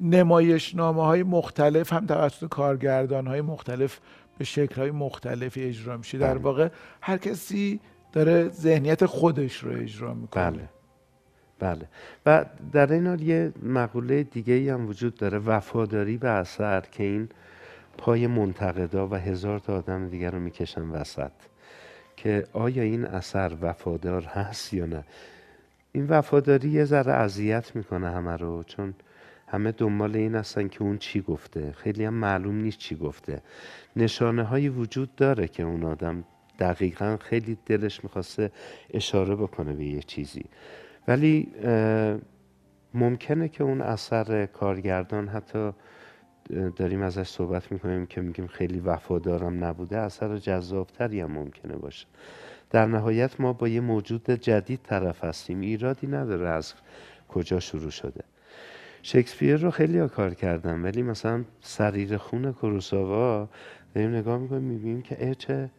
نمایش 0.00 0.74
نامه 0.74 1.04
های 1.04 1.22
مختلف 1.22 1.92
هم 1.92 2.06
توسط 2.06 2.48
کارگردان 2.48 3.26
های 3.26 3.40
مختلف 3.40 4.00
به 4.38 4.44
شکل 4.44 4.80
های 4.80 4.90
مختلفی 4.90 5.62
اجرا 5.62 5.96
میشه. 5.96 6.18
در 6.18 6.34
بله. 6.34 6.42
واقع 6.42 6.68
هر 7.00 7.16
کسی 7.16 7.80
داره 8.12 8.48
ذهنیت 8.48 9.06
خودش 9.06 9.56
رو 9.56 9.72
اجرا 9.72 10.14
می‌کنه. 10.14 10.50
بله. 10.50 10.68
بله. 11.58 11.88
و 12.26 12.44
در 12.72 12.92
این 12.92 13.06
حال 13.06 13.20
یه 13.20 13.52
مقوله 13.62 14.22
دیگه 14.22 14.54
ای 14.54 14.68
هم 14.68 14.86
وجود 14.86 15.14
داره 15.14 15.38
وفاداری 15.38 16.16
به 16.16 16.28
اثر 16.28 16.80
که 16.80 17.02
این 17.02 17.28
پای 17.98 18.26
منتقدا 18.26 19.08
و 19.08 19.14
هزار 19.14 19.58
تا 19.58 19.76
آدم 19.76 20.08
دیگر 20.08 20.30
رو 20.30 20.38
می‌کشن 20.38 20.82
وسط. 20.82 21.30
که 22.16 22.44
آیا 22.52 22.82
این 22.82 23.04
اثر 23.04 23.52
وفادار 23.60 24.22
هست 24.22 24.74
یا 24.74 24.86
نه؟ 24.86 25.04
این 25.92 26.06
وفاداری 26.08 26.68
یه 26.68 26.84
ذره 26.84 27.12
اذیت 27.12 27.76
می‌کنه 27.76 28.10
همه 28.10 28.36
رو 28.36 28.62
چون 28.62 28.94
همه 29.50 29.72
دنبال 29.72 30.16
این 30.16 30.34
هستن 30.34 30.68
که 30.68 30.82
اون 30.82 30.98
چی 30.98 31.20
گفته. 31.20 31.72
خیلی 31.72 32.04
هم 32.04 32.14
معلوم 32.14 32.54
نیست 32.54 32.78
چی 32.78 32.96
گفته. 32.96 33.42
نشانه 33.96 34.42
هایی 34.42 34.68
وجود 34.68 35.14
داره 35.14 35.48
که 35.48 35.62
اون 35.62 35.84
آدم 35.84 36.24
دقیقا 36.58 37.16
خیلی 37.20 37.58
دلش 37.66 38.04
می‌خواسته 38.04 38.52
اشاره 38.94 39.36
بکنه 39.36 39.72
به 39.72 39.84
یه 39.84 40.02
چیزی. 40.02 40.44
ولی 41.08 41.48
ممکنه 42.94 43.48
که 43.48 43.64
اون 43.64 43.80
اثر 43.80 44.46
کارگردان 44.46 45.28
حتی 45.28 45.72
داریم 46.76 47.02
ازش 47.02 47.28
صحبت 47.28 47.72
می‌کنیم 47.72 48.06
که 48.06 48.20
میگیم 48.20 48.46
خیلی 48.46 48.80
وفادارم 48.80 49.64
نبوده 49.64 49.98
اثر 49.98 50.36
جذابتری 50.36 51.20
هم 51.20 51.32
ممکنه 51.32 51.76
باشه. 51.76 52.06
در 52.70 52.86
نهایت 52.86 53.40
ما 53.40 53.52
با 53.52 53.68
یه 53.68 53.80
موجود 53.80 54.30
جدید 54.30 54.80
طرف 54.82 55.24
هستیم. 55.24 55.60
ایرادی 55.60 56.06
نداره 56.06 56.48
از 56.48 56.74
کجا 57.28 57.60
شروع 57.60 57.90
شده. 57.90 58.24
شکسپیر 59.02 59.56
رو 59.56 59.70
خیلی 59.70 59.98
ها 59.98 60.08
کار 60.08 60.34
کردن 60.34 60.82
ولی 60.82 61.02
مثلا 61.02 61.44
سریر 61.60 62.16
خون 62.16 62.52
کروساوا 62.52 63.48
داریم 63.94 64.14
نگاه 64.14 64.38
می‌کنیم 64.38 64.62
می‌بینیم 64.62 65.02
که 65.02 65.34
چه 65.34 65.70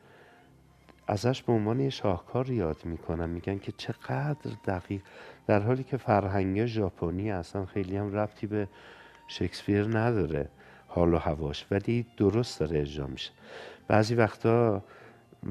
ازش 1.07 1.43
به 1.43 1.53
عنوان 1.53 1.79
یه 1.79 1.89
شاهکار 1.89 2.49
یاد 2.49 2.77
می‌کنن. 2.85 3.29
میگن 3.29 3.57
که 3.57 3.71
چقدر 3.77 4.51
دقیق. 4.65 5.01
در 5.47 5.59
حالی 5.59 5.83
که 5.83 5.97
فرهنگ 5.97 6.65
ژاپنی 6.65 7.31
اصلا 7.31 7.65
خیلی 7.65 7.97
هم 7.97 8.13
ربطی 8.13 8.47
به 8.47 8.67
شکسپیر 9.27 9.97
نداره 9.97 10.49
حال 10.87 11.13
و 11.13 11.17
هواش. 11.17 11.65
ولی 11.71 12.05
درست 12.17 12.59
داره 12.59 12.81
اجرا 12.81 13.07
میشه. 13.07 13.31
بعضی 13.87 14.15
وقتا 14.15 14.83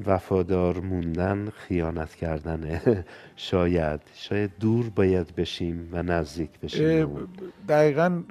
وفادار 0.05 0.79
موندن 0.79 1.49
خیانت 1.49 2.15
کردنه. 2.15 3.05
شاید 3.35 4.01
شاید 4.15 4.51
دور 4.59 4.89
باید 4.89 5.35
بشیم 5.35 5.89
و 5.91 6.03
نزدیک 6.03 6.59
بشیم. 6.59 7.27
دقیقا 7.69 8.23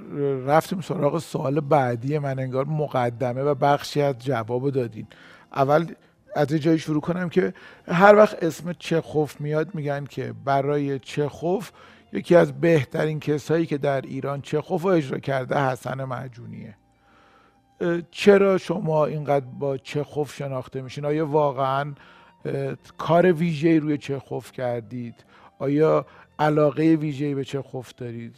رفتیم 0.46 0.80
سراغ 0.80 1.18
سوال 1.18 1.60
بعدی 1.60 2.18
من 2.18 2.38
انگار 2.38 2.64
مقدمه 2.64 3.42
و 3.42 3.54
بخشی 3.54 4.02
از 4.02 4.18
جواب 4.18 4.70
دادین. 4.70 5.06
اول 5.54 5.86
از 6.34 6.48
جایی 6.48 6.78
شروع 6.78 7.00
کنم 7.00 7.28
که 7.28 7.54
هر 7.86 8.16
وقت 8.16 8.42
اسم 8.42 8.72
چخوف 8.72 9.40
میاد 9.40 9.74
میگن 9.74 10.04
که 10.04 10.34
برای 10.44 10.98
چخوف 10.98 11.70
یکی 12.12 12.36
از 12.36 12.60
بهترین 12.60 13.20
کسایی 13.20 13.66
که 13.66 13.78
در 13.78 14.00
ایران 14.00 14.40
چخوف 14.40 14.82
رو 14.82 14.88
اجرا 14.88 15.18
کرده 15.18 15.58
حسن 15.58 16.04
معجونیه 16.04 16.74
چرا 18.10 18.58
شما 18.58 19.06
اینقدر 19.06 19.46
با 19.58 19.76
چخوف 19.76 20.34
شناخته 20.34 20.82
میشین؟ 20.82 21.04
آیا 21.04 21.26
واقعا 21.26 21.94
کار 22.98 23.32
ویژه‌ای 23.32 23.80
روی 23.80 23.98
چخوف 23.98 24.52
کردید؟ 24.52 25.14
آیا 25.58 26.06
علاقه 26.38 26.82
ویژه‌ای 26.82 27.34
به 27.34 27.44
چخوف 27.44 27.94
دارید؟ 27.94 28.36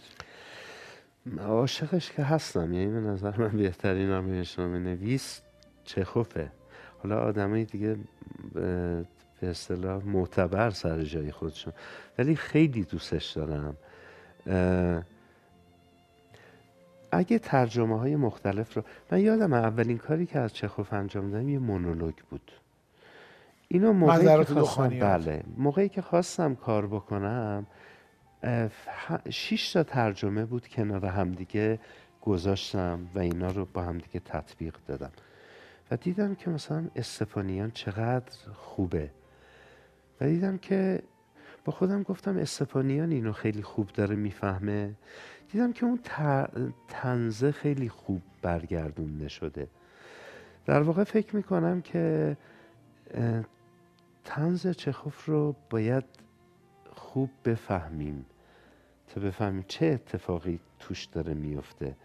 عاشقش 1.41 2.11
که 2.13 2.23
هستم 2.23 2.73
یعنی 2.73 2.93
به 2.93 3.01
نظر 3.01 3.37
من 3.37 3.49
بهترین 3.49 4.09
نامه 4.09 4.79
نویس 4.79 5.43
چخوفه. 5.85 6.53
حالا 7.03 7.21
آدمای 7.21 7.65
دیگه 7.65 7.97
به 8.55 9.05
اصطلاح 9.43 10.05
معتبر 10.05 10.71
سر 10.71 11.03
جای 11.03 11.31
خودشون. 11.31 11.73
ولی 12.19 12.37
خیلی 12.37 12.83
دوستش 12.85 13.31
دارم. 13.31 13.77
اگه 17.13 17.39
ترجمه 17.39 17.99
های 17.99 18.17
مختلف 18.17 18.77
رو 18.77 18.83
من 19.11 19.21
یادم 19.21 19.53
اولین 19.53 19.99
کاری 19.99 20.27
که 20.27 20.39
از 20.39 20.55
چخوف 20.55 20.93
انجام 20.93 21.31
دادم 21.31 21.49
یه 21.49 21.59
مونولوگ 21.59 22.15
بود. 22.31 22.53
اینو 23.69 23.93
موقعی 23.93 24.45
که 24.45 24.55
خواستم 24.55 24.89
بله. 24.89 25.43
موقعی 25.57 25.89
که 25.89 26.03
خواستم 26.03 26.55
کار 26.55 26.87
بکنم 26.87 27.67
شش 29.31 29.73
تا 29.73 29.83
ترجمه 29.83 30.45
بود 30.45 30.69
کنار 30.69 31.07
همدیگه 31.07 31.79
گذاشتم 32.23 33.09
و 33.15 33.19
اینا 33.19 33.51
رو 33.51 33.65
با 33.65 33.83
همدیگه 33.83 34.21
تطبیق 34.21 34.77
دادم. 34.87 35.13
و 35.91 35.97
دیدم 35.97 36.35
که 36.35 36.51
مثلا 36.51 36.85
استفانیان 36.97 37.71
چقدر 37.71 38.33
خوبه. 38.55 39.11
و 40.21 40.27
دیدم 40.27 40.59
که 40.59 41.03
با 41.65 41.73
خودم 41.73 42.03
گفتم 42.03 42.37
استفانیان 42.37 43.13
اینو 43.13 43.33
خیلی 43.33 43.63
خوب 43.63 43.89
داره 43.89 44.17
می‌فهمه. 44.17 44.95
دیدم 45.53 45.73
که 45.73 45.87
اون 45.87 46.01
تنزه 46.89 47.53
خیلی 47.53 47.89
خوب 47.89 48.23
برگردونده 48.43 49.29
شده. 49.29 49.69
در 50.67 50.83
واقع 50.83 51.05
فکر 51.05 51.37
می‌کنم 51.37 51.81
که 51.81 52.37
تنز 54.25 54.67
چخوف 54.67 55.25
رو 55.27 55.57
باید 55.71 56.05
خوب 56.91 57.31
بفهمیم. 57.45 58.27
تا 59.09 59.21
بفهمیم 59.21 59.65
چه 59.69 59.87
اتفاقی 59.87 60.61
توش 60.79 61.05
داره 61.05 61.35
میفته 61.35 61.97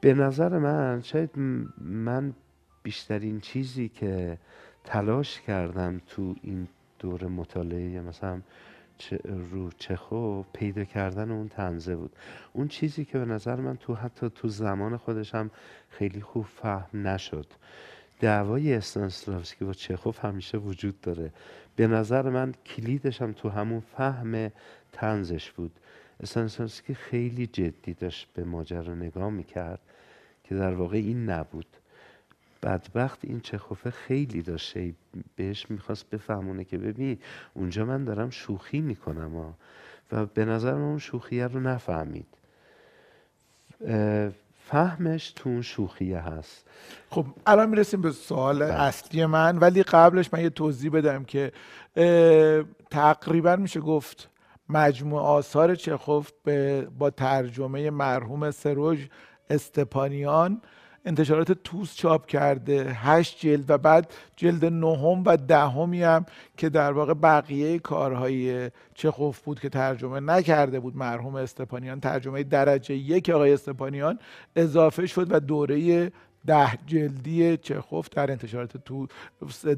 به 0.00 0.14
نظر 0.14 0.58
من 0.58 1.00
شاید 1.00 1.30
من 1.78 2.34
بیشترین 2.82 3.40
چیزی 3.40 3.88
که 3.88 4.38
تلاش 4.84 5.40
کردم 5.40 6.00
تو 6.06 6.34
این 6.42 6.68
دور 6.98 7.26
مطالعه 7.26 8.00
مثلا 8.00 8.40
رو 9.50 9.70
چخو 9.78 10.42
پیدا 10.42 10.84
کردن 10.84 11.30
اون 11.30 11.48
تنزه 11.48 11.96
بود. 11.96 12.16
اون 12.52 12.68
چیزی 12.68 13.04
که 13.04 13.18
به 13.18 13.24
نظر 13.24 13.56
من 13.56 13.76
تو 13.76 13.94
حتی 13.94 14.30
تو 14.30 14.48
زمان 14.48 14.96
خودش 14.96 15.34
هم 15.34 15.50
خیلی 15.88 16.20
خوب 16.20 16.44
فهم 16.44 17.06
نشد. 17.08 17.46
دعوای 18.20 18.74
استانسلافسکی 18.74 19.64
با 19.64 19.72
چخوف 19.72 20.24
همیشه 20.24 20.58
وجود 20.58 21.00
داره. 21.00 21.32
به 21.76 21.86
نظر 21.86 22.30
من 22.30 22.54
کلیدش 22.66 23.22
هم 23.22 23.32
تو 23.32 23.48
همون 23.48 23.80
فهم 23.80 24.52
تنزش 24.92 25.50
بود. 25.50 25.72
استانسلافسکی 26.20 26.94
خیلی 26.94 27.46
جدی 27.46 27.94
داشت 27.94 28.28
به 28.34 28.44
ماجرا 28.44 28.94
نگاه 28.94 29.30
می‌کرد 29.30 29.80
که 30.44 30.54
در 30.54 30.74
واقع 30.74 30.96
این 30.96 31.30
نبود. 31.30 31.66
بدبخت 32.62 33.18
این 33.22 33.40
چخوفه 33.40 33.90
خیلی 33.90 34.42
داشته 34.42 34.94
بهش 35.36 35.70
می‌خواست 35.70 36.10
بفهمونه 36.10 36.64
که 36.64 36.78
ببین 36.78 37.18
اونجا 37.54 37.84
من 37.84 38.04
دارم 38.04 38.30
شوخی 38.30 38.80
می‌کنم 38.80 39.36
ها. 39.36 39.54
و 40.12 40.26
به 40.26 40.44
نظر 40.44 40.74
من 40.74 40.82
اون 40.82 40.98
شوخیه 40.98 41.46
رو 41.46 41.60
نفهمید. 41.60 42.26
فهمش 44.66 45.30
تو 45.30 45.48
اون 45.48 45.62
شوخیه 45.62 46.18
هست. 46.18 46.66
خب 47.10 47.26
الان 47.46 47.68
می‌رسیم 47.68 48.00
به 48.00 48.10
سوال 48.10 48.58
بله. 48.58 48.74
اصلی 48.74 49.26
من 49.26 49.58
ولی 49.58 49.82
قبلش 49.82 50.30
من 50.32 50.40
یه 50.40 50.50
توضیح 50.50 50.90
بدم 50.90 51.24
که 51.24 51.52
تقریبا 52.90 53.56
میشه 53.56 53.80
گفت 53.80 54.28
مجموع 54.68 55.20
آثار 55.20 55.74
چخوف 55.74 56.30
با 56.98 57.10
ترجمه 57.10 57.90
مرحوم 57.90 58.50
سروژ 58.50 59.06
استپانیان 59.50 60.62
انتشارات 61.04 61.52
توس 61.52 61.94
چاپ 61.94 62.26
کرده 62.26 62.92
هشت 62.92 63.40
جلد 63.40 63.70
و 63.70 63.78
بعد 63.78 64.12
جلد 64.36 64.64
نهم 64.64 65.22
و 65.26 65.36
دهمی 65.36 66.02
هم 66.02 66.26
که 66.56 66.68
در 66.68 66.92
واقع 66.92 67.14
بقیه 67.14 67.78
کارهای 67.78 68.70
چخوف 68.94 69.40
بود 69.40 69.60
که 69.60 69.68
ترجمه 69.68 70.20
نکرده 70.20 70.80
بود 70.80 70.96
مرحوم 70.96 71.34
استپانیان 71.34 72.00
ترجمه 72.00 72.42
درجه 72.42 72.94
یک 72.94 73.30
آقای 73.30 73.52
استپانیان 73.52 74.18
اضافه 74.56 75.06
شد 75.06 75.32
و 75.32 75.40
دوره 75.40 76.12
ده 76.46 76.78
جلدی 76.86 77.56
چخوف 77.56 78.08
در 78.08 78.30
انتشارات 78.30 78.76
تو 78.76 79.06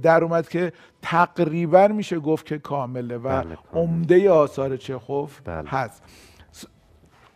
در 0.03 0.25
اومد 0.25 0.49
که 0.49 0.73
تقریبا 1.03 1.89
میشه 1.89 2.19
گفت 2.19 2.47
که 2.47 2.59
کامله 2.59 3.17
و 3.17 3.43
بله، 3.43 3.59
عمده 3.73 4.31
آثار 4.31 4.77
چخوف 4.77 5.41
بله. 5.45 5.69
هست 5.69 6.03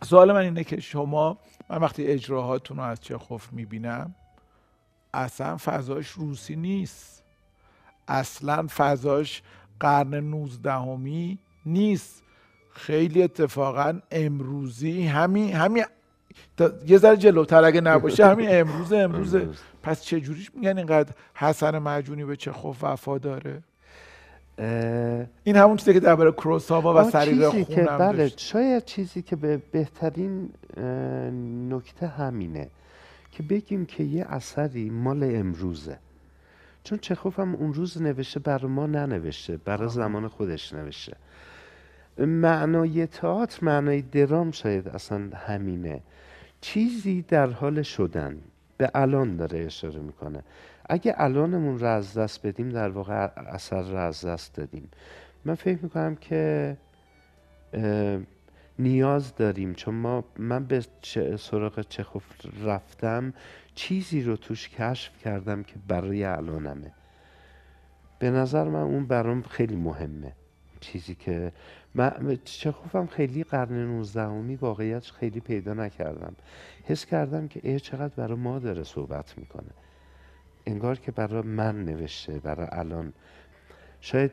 سوال 0.03 0.31
من 0.31 0.41
اینه 0.41 0.63
که 0.63 0.79
شما 0.79 1.37
من 1.69 1.77
وقتی 1.77 2.07
اجراهاتون 2.07 2.77
رو 2.77 2.83
از 2.83 3.01
چخوف 3.01 3.53
می‌بینم 3.53 4.15
اصلا 5.13 5.57
فضاش 5.57 6.07
روسی 6.09 6.55
نیست. 6.55 7.23
اصلا 8.07 8.67
فضاش 8.75 9.41
قرن 9.79 10.15
نوزدهمی 10.15 11.39
نیست. 11.65 12.23
خیلی 12.71 13.23
اتفاقا 13.23 13.99
امروزی 14.11 15.07
همین 15.07 15.53
همین 15.55 15.85
یه 16.87 16.97
ذره 16.97 17.17
جلوتر 17.17 17.63
اگه 17.63 17.81
نباشه 17.81 18.25
همین 18.27 18.47
امروز 18.59 18.93
امروزه. 18.93 19.49
پس 19.83 20.03
چجوریش 20.03 20.55
میگن 20.55 20.77
اینقدر 20.77 21.13
حسن 21.33 21.79
مجونی 21.79 22.25
به 22.25 22.35
چه 22.35 22.51
خوف 22.51 22.83
وفا 22.83 23.17
داره؟ 23.17 23.63
این 25.43 25.55
همون 25.55 25.77
چیزی 25.77 25.93
که 25.93 25.99
درباره 25.99 26.31
کروساوا 26.31 27.01
و 27.01 27.09
سریر 27.09 27.49
خونم 27.49 27.63
که 27.65 27.83
بله 27.83 28.31
شاید 28.37 28.85
چیزی 28.85 29.21
که 29.21 29.35
به 29.35 29.61
بهترین 29.71 30.49
نکته 31.69 32.07
همینه 32.07 32.69
که 33.31 33.43
بگیم 33.43 33.85
که 33.85 34.03
یه 34.03 34.25
اثری 34.29 34.89
مال 34.89 35.23
امروزه. 35.23 35.97
چون 36.83 36.97
چخوف 36.97 37.39
هم 37.39 37.55
اون 37.55 37.73
روز 37.73 38.01
نوشته 38.01 38.39
برای 38.39 38.71
ما 38.71 38.87
ننوشته 38.87 39.57
برای 39.57 39.89
زمان 39.89 40.27
خودش 40.27 40.73
نوشته. 40.73 41.17
معنای 42.17 43.07
تئاتر 43.07 43.65
معنای 43.65 44.01
درام 44.01 44.51
شاید 44.51 44.87
اصلا 44.87 45.29
همینه. 45.47 46.01
چیزی 46.61 47.21
در 47.21 47.49
حال 47.49 47.81
شدن 47.81 48.37
به 48.77 48.91
الان 48.95 49.35
داره 49.35 49.59
اشاره 49.59 49.99
می‌کنه. 49.99 50.43
اگه 50.89 51.13
الانمون 51.17 51.79
رو 51.79 51.87
از 51.87 52.17
دست 52.17 52.47
بدیم 52.47 52.69
در 52.69 52.89
واقع 52.89 53.29
اثر 53.37 53.81
رو 53.81 53.97
از 53.97 54.25
دست 54.25 54.55
دادیم. 54.55 54.89
من 55.45 55.55
فکر 55.55 55.79
می‌کنم 55.83 56.15
که 56.15 56.77
نیاز 58.79 59.35
داریم. 59.35 59.73
چون 59.73 59.95
ما 59.95 60.23
من 60.37 60.65
به 60.65 60.85
سراغ 61.39 61.81
چخوف 61.89 62.23
رفتم 62.63 63.33
چیزی 63.75 64.21
رو 64.21 64.35
توش 64.35 64.69
کشف 64.69 65.23
کردم 65.23 65.63
که 65.63 65.75
برای 65.87 66.23
الانمه. 66.23 66.91
به 68.19 68.29
نظر 68.31 68.63
من 68.63 68.81
اون 68.81 69.05
برام 69.05 69.41
خیلی 69.41 69.75
مهمه. 69.75 70.33
چیزی 70.79 71.15
که 71.15 71.51
من 71.95 72.37
چخوفم 72.43 73.05
خیلی 73.05 73.43
قرن 73.43 73.73
19 73.73 74.57
واقعیت 74.61 75.05
خیلی 75.05 75.39
پیدا 75.39 75.73
نکردم. 75.73 76.35
حس 76.83 77.05
کردم 77.05 77.47
که 77.47 77.59
ای 77.63 77.79
چقدر 77.79 78.13
برای 78.15 78.37
ما 78.37 78.59
داره 78.59 78.83
صحبت 78.83 79.37
می‌کنه. 79.37 79.71
انگار 80.67 80.99
که 80.99 81.11
برای 81.11 81.41
من 81.41 81.85
نوشته 81.85 82.39
برای 82.39 82.67
الان. 82.71 83.13
شاید 84.01 84.31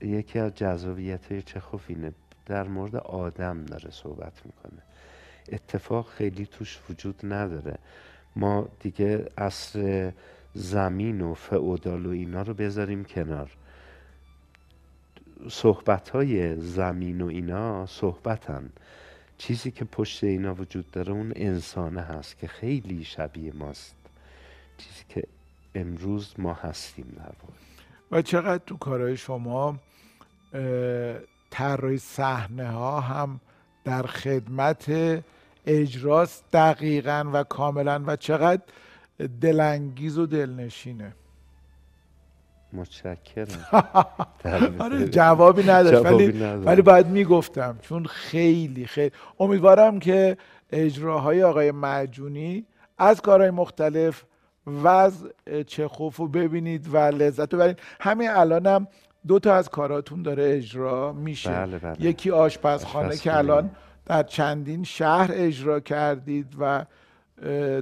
یکی 0.00 0.38
از 0.38 0.54
جذابیت 0.54 1.32
های 1.32 1.42
چخوف 1.42 1.84
اینه 1.88 2.12
در 2.46 2.68
مورد 2.68 2.96
آدم 2.96 3.64
داره 3.64 3.90
صحبت 3.90 4.42
می‌کنه. 4.46 4.82
اتفاق 5.52 6.08
خیلی 6.08 6.46
توش 6.46 6.80
وجود 6.90 7.20
نداره. 7.22 7.78
ما 8.36 8.68
دیگه 8.80 9.26
اصر 9.38 10.12
زمین 10.54 11.20
و 11.20 11.34
فعودال 11.34 12.06
و 12.06 12.10
اینا 12.10 12.42
رو 12.42 12.54
بذاریم 12.54 13.04
کنار. 13.04 13.50
صحبت 15.48 16.08
های 16.08 16.60
زمین 16.60 17.20
و 17.20 17.26
اینا 17.26 17.86
صحبتن. 17.86 18.70
چیزی 19.38 19.70
که 19.70 19.84
پشت 19.84 20.24
اینا 20.24 20.54
وجود 20.54 20.90
داره 20.90 21.12
اون 21.12 21.32
انسانه 21.36 22.00
هست 22.00 22.38
که 22.38 22.46
خیلی 22.46 23.04
شبیه 23.04 23.52
ماست. 23.52 24.03
چیزی 24.78 25.04
که 25.08 25.22
امروز 25.74 26.34
ما 26.38 26.52
هستیم 26.52 27.16
در 27.16 27.32
و 28.10 28.22
چقدر 28.22 28.62
تو 28.66 28.76
کارهای 28.76 29.16
شما 29.16 29.76
طراحی 31.50 31.98
صحنه 31.98 32.70
ها 32.70 33.00
هم 33.00 33.40
در 33.84 34.02
خدمت 34.02 34.92
اجراست 35.66 36.44
دقیقا 36.52 37.30
و 37.32 37.44
کاملا 37.44 38.02
و 38.06 38.16
چقدر 38.16 38.62
دلانگیز 39.40 40.18
و 40.18 40.26
دلنشینه. 40.26 41.14
متشکرم. 42.72 43.66
آره 44.78 45.08
جوابی 45.08 45.62
نداشت 45.62 46.04
ولی 46.04 46.26
ولی 46.42 46.82
باید 46.82 47.06
می‌گفتم 47.06 47.78
چون 47.82 48.04
خیلی 48.04 48.86
خیلی. 48.86 49.12
امیدوارم 49.40 49.98
که 49.98 50.36
اجراهای 50.72 51.42
آقای 51.42 51.70
معجونی 51.70 52.66
از 52.98 53.20
کارهای 53.20 53.50
مختلف 53.50 54.24
وضع 54.66 55.28
چخوف 55.66 56.16
رو 56.16 56.28
ببینید 56.28 56.94
و 56.94 56.96
لذت 56.96 57.54
ببرید 57.54 57.78
همین 58.00 58.30
الانم 58.30 58.86
دو 59.26 59.38
تا 59.38 59.54
از 59.54 59.68
کاراتون 59.68 60.22
داره 60.22 60.56
اجرا 60.56 61.12
میشه 61.12 61.50
بله 61.50 61.78
بله. 61.78 61.96
یکی 62.00 62.30
آشپزخانه 62.30 63.16
که 63.16 63.36
الان 63.36 63.70
در 64.06 64.22
چندین 64.22 64.84
شهر 64.84 65.30
اجرا 65.34 65.80
کردید 65.80 66.56
و 66.60 66.84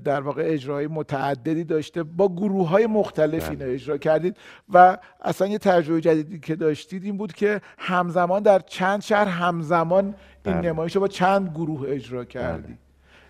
در 0.04 0.20
واقع 0.20 0.42
اجرای 0.46 0.86
متعددی 0.86 1.64
داشته 1.64 2.02
با 2.02 2.28
گروه 2.28 2.68
های 2.68 2.86
مختلف 2.86 3.50
اینو 3.50 3.64
بله. 3.64 3.74
اجرا 3.74 3.98
کردید 3.98 4.36
و 4.72 4.98
اصلا 5.20 5.46
یه 5.46 5.58
تجربه 5.58 6.00
جدیدی 6.00 6.40
که 6.40 6.56
داشتید 6.56 7.04
این 7.04 7.16
بود 7.16 7.32
که 7.32 7.60
همزمان 7.78 8.42
در 8.42 8.58
چند 8.58 9.02
شهر 9.02 9.28
همزمان 9.28 10.04
این 10.44 10.54
بله. 10.54 10.68
نمایش 10.68 10.94
رو 10.94 11.00
با 11.00 11.08
چند 11.08 11.50
گروه 11.50 11.84
اجرا 11.88 12.24
کردید 12.24 12.66
بله. 12.66 12.78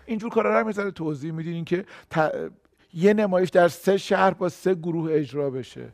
اینجور 0.05 0.29
کارا 0.29 0.59
رو 0.59 0.67
مثلا 0.67 0.91
توضیح 0.91 1.31
میدین 1.31 1.65
که 1.65 1.85
یه 2.93 3.13
نمایش 3.13 3.49
در 3.49 3.67
سه 3.67 3.97
شهر 3.97 4.31
با 4.31 4.49
سه 4.49 4.75
گروه 4.75 5.11
اجرا 5.13 5.49
بشه. 5.49 5.85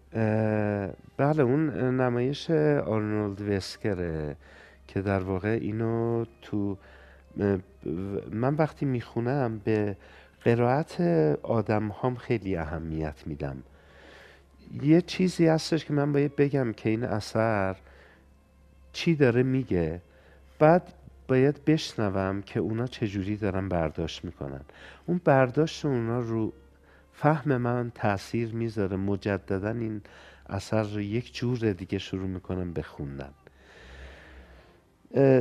بله 1.18 1.44
اون 1.44 1.70
نمایش 2.02 2.52
آرنولد 2.52 3.42
وسکره 3.42 4.36
که 4.88 5.02
در 5.02 5.20
واقع 5.20 5.58
اینو 5.62 6.26
تو 6.42 6.78
من 8.32 8.56
وقتی 8.56 8.86
می‌خونم 8.86 9.62
به 9.64 9.96
قرائت 10.44 11.02
آدم 11.44 11.92
هم 12.04 12.16
خیلی 12.16 12.56
اهمیت 12.56 13.24
میدم. 13.26 13.58
یه 14.84 15.02
چیزی 15.02 15.48
هستش 15.48 15.86
که 15.86 15.94
من 15.94 16.14
باید 16.14 16.36
بگم 16.36 16.74
که 16.74 16.90
این 16.90 17.04
اثر 17.04 17.76
چی 18.94 19.16
داره 19.16 19.44
میگه؟ 19.44 20.02
بعد 20.60 20.94
باید 21.28 21.66
بشنوم 21.66 22.42
که 22.42 22.60
اونا 22.60 22.88
چجوری 22.88 23.38
دارن 23.38 23.70
برداشت 23.70 24.26
می‌کنن. 24.26 24.62
اون 25.06 25.22
برداشت 25.26 25.86
اونا 25.86 26.20
رو 26.20 26.54
فهم 27.22 27.58
من 27.58 27.92
تاثیر 27.96 28.56
می‌ذاره. 28.56 28.98
مجددا 28.98 29.70
این 29.70 30.02
اثر 30.50 30.84
رو 30.84 31.02
یک 31.02 31.34
جور 31.36 31.74
دیگه 31.74 31.98
شروع 31.98 32.28
می‌کنم 32.28 32.74
بخوندن 32.74 33.34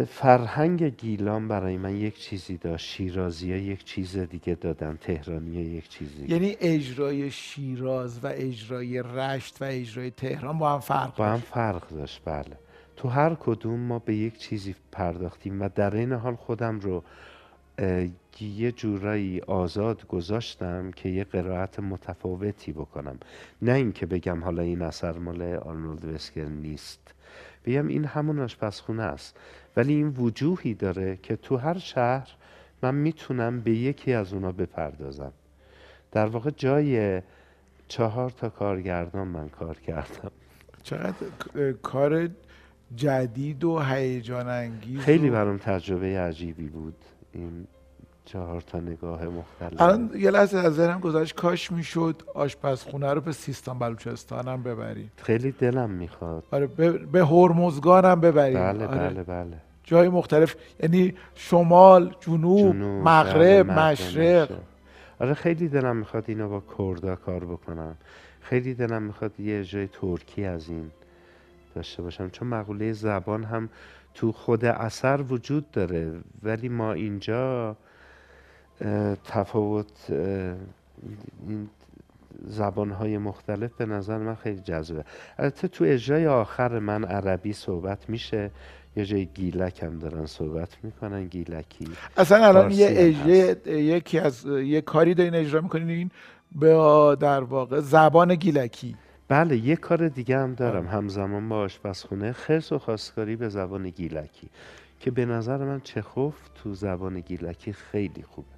فرهنگ 0.08 0.82
گیلان 0.82 1.48
برای 1.48 1.76
من 1.76 1.96
یک 1.96 2.18
چیزی 2.18 2.56
داشت. 2.56 2.86
شیرازی 2.86 3.52
ها 3.52 3.58
یک 3.58 3.84
چیز 3.84 4.16
دیگه 4.16 4.54
دادن. 4.54 4.98
تهرانی 5.00 5.56
ها 5.56 5.62
یک 5.62 5.88
چیزی 5.88 6.26
یعنی 6.28 6.56
اجرای 6.60 7.30
شیراز 7.30 8.24
و 8.24 8.26
اجرای 8.26 9.02
رشت 9.02 9.62
و 9.62 9.64
اجرای 9.64 10.10
تهران 10.10 10.58
با 10.58 10.72
هم 10.72 10.80
فرق 10.80 11.16
با 11.16 11.26
هم 11.26 11.40
فرق 11.40 11.88
داشت. 11.88 12.22
بله. 12.24 12.58
تو 12.96 13.08
هر 13.08 13.34
کدوم 13.34 13.80
ما 13.80 13.98
به 13.98 14.14
یک 14.14 14.38
چیزی 14.38 14.74
پرداختیم 14.92 15.62
و 15.62 15.68
در 15.74 15.96
این 15.96 16.12
حال 16.12 16.34
خودم 16.34 16.80
رو 16.80 17.04
یه 18.40 18.72
جورایی 18.72 19.40
آزاد 19.40 20.06
گذاشتم 20.06 20.90
که 20.90 21.08
یه 21.08 21.24
قرائت 21.24 21.80
متفاوتی 21.80 22.72
بکنم. 22.72 23.18
نه 23.62 23.72
اینکه 23.72 24.06
بگم 24.06 24.44
حالا 24.44 24.62
این 24.62 24.82
اثر 24.82 25.18
مال 25.18 25.42
آرنولد 25.42 26.04
وسکر 26.04 26.44
نیست. 26.44 27.14
بگم 27.64 27.86
این 27.86 28.04
همون 28.04 28.38
آشپزخونه 28.38 29.02
است. 29.02 29.36
ولی 29.76 29.94
این 29.94 30.08
وجوهی 30.08 30.74
داره 30.74 31.18
که 31.22 31.36
تو 31.36 31.56
هر 31.56 31.78
شهر 31.78 32.28
من 32.82 32.94
می‌تونم 32.94 33.60
به 33.60 33.70
یکی 33.70 34.12
از 34.12 34.32
اونا 34.32 34.52
بپردازم. 34.52 35.32
در 36.12 36.26
واقع 36.26 36.50
جای 36.50 37.22
چهار 37.88 38.30
تا 38.30 38.48
کارگردان 38.48 39.28
من 39.28 39.48
کار 39.48 39.78
کردم. 39.78 40.30
چقدر 40.82 41.72
کار 41.82 42.28
جدید 42.96 43.64
و 43.64 43.78
هیجان 43.78 44.48
انگیز 44.48 45.00
خیلی 45.00 45.30
برام 45.30 45.58
تجربه 45.58 46.20
عجیبی 46.20 46.68
بود. 46.68 46.96
این 47.32 47.66
چهار 48.24 48.60
تا 48.60 48.80
نگاه 48.80 49.24
مختلف. 49.24 49.80
الان 49.80 50.10
یه 50.16 50.30
لحظه 50.30 50.58
از 50.58 50.74
ذهنم 50.74 51.00
گذشت. 51.00 51.34
کاش 51.34 51.72
می‌شد 51.72 52.22
آشپزخونه 52.34 53.12
رو 53.14 53.20
به 53.20 53.32
سیستان 53.32 53.78
بلوچستان 53.78 54.48
هم 54.48 54.62
ببریم 54.62 55.12
خیلی 55.16 55.52
دلم 55.52 55.90
می‌خواد. 55.90 56.44
آره 56.50 56.66
به, 56.66 56.92
به 56.92 57.24
هرمزگان 57.24 58.04
هم 58.04 58.20
ببریم 58.20 58.58
بله 58.58 58.86
آره. 58.86 58.98
بله 58.98 59.22
بله. 59.22 59.56
جای 59.84 60.08
مختلف 60.08 60.56
یعنی 60.82 61.14
شمال 61.34 62.14
جنوب, 62.20 62.72
جنوب، 62.72 63.08
مغرب 63.08 63.66
بله، 63.66 63.90
مشرق. 63.90 64.50
آره 65.20 65.34
خیلی 65.34 65.68
دلم 65.68 65.96
می‌خواد 65.96 66.24
اینو 66.28 66.48
با 66.48 66.62
کردا 66.78 67.16
کار 67.16 67.44
بکنم. 67.44 67.96
خیلی 68.40 68.74
دلم 68.74 69.02
می‌خواد 69.02 69.40
یه 69.40 69.64
جای 69.64 69.88
ترکی 69.92 70.44
از 70.44 70.68
این 70.68 70.90
داشته 71.74 72.02
باشم. 72.02 72.30
چون 72.30 72.48
مقوله 72.48 72.92
زبان 72.92 73.44
هم 73.44 73.68
تو 74.18 74.32
خود 74.32 74.64
اثر 74.64 75.22
وجود 75.22 75.70
داره. 75.70 76.12
ولی 76.42 76.68
ما 76.68 76.92
اینجا 76.92 77.76
تفاوت 79.24 80.10
این 81.48 81.68
زبانهای 82.46 83.18
مختلف 83.18 83.72
به 83.76 83.86
نظر 83.86 84.18
من 84.18 84.34
خیلی 84.34 84.60
جذبه 84.60 85.04
البته 85.38 85.68
تو 85.68 85.84
اجرای 85.84 86.26
آخر 86.26 86.78
من 86.78 87.04
عربی 87.04 87.52
صحبت 87.52 88.10
میشه. 88.10 88.50
یه 88.96 89.04
جای 89.04 89.26
گیلک 89.26 89.82
هم 89.82 89.98
دارن 89.98 90.26
صحبت 90.26 90.76
می‌کنن 90.82 91.24
گیلکی. 91.24 91.88
اصلا 92.16 92.46
الان 92.46 92.70
یه 92.70 92.86
فارسی 92.86 93.12
هم 93.12 93.24
اج- 93.24 93.28
یه- 93.28 93.84
یکی 93.84 94.18
از 94.18 94.46
یه 94.46 94.80
کاری 94.80 95.14
دارین 95.14 95.34
اجرا 95.34 95.60
می‌کنین 95.60 95.90
این 95.90 96.10
به 96.54 96.68
در 97.20 97.40
واقع 97.40 97.80
زبان 97.80 98.34
گیلکی. 98.34 98.96
بله 99.28 99.56
یه 99.56 99.76
کار 99.76 100.08
دیگه 100.08 100.38
هم 100.38 100.54
دارم 100.54 100.86
همزمان 100.86 101.48
با 101.48 101.56
آشپزخونه 101.56 102.32
خرس 102.32 102.72
و 102.72 102.78
خواستگاری 102.78 103.36
به 103.36 103.48
زبان 103.48 103.90
گیلکی 103.90 104.48
که 105.00 105.10
به 105.10 105.24
نظر 105.26 105.64
من 105.64 105.80
چخوف 105.80 106.48
تو 106.54 106.74
زبان 106.74 107.20
گیلکی 107.20 107.72
خیلی 107.72 108.22
خوبه. 108.22 108.48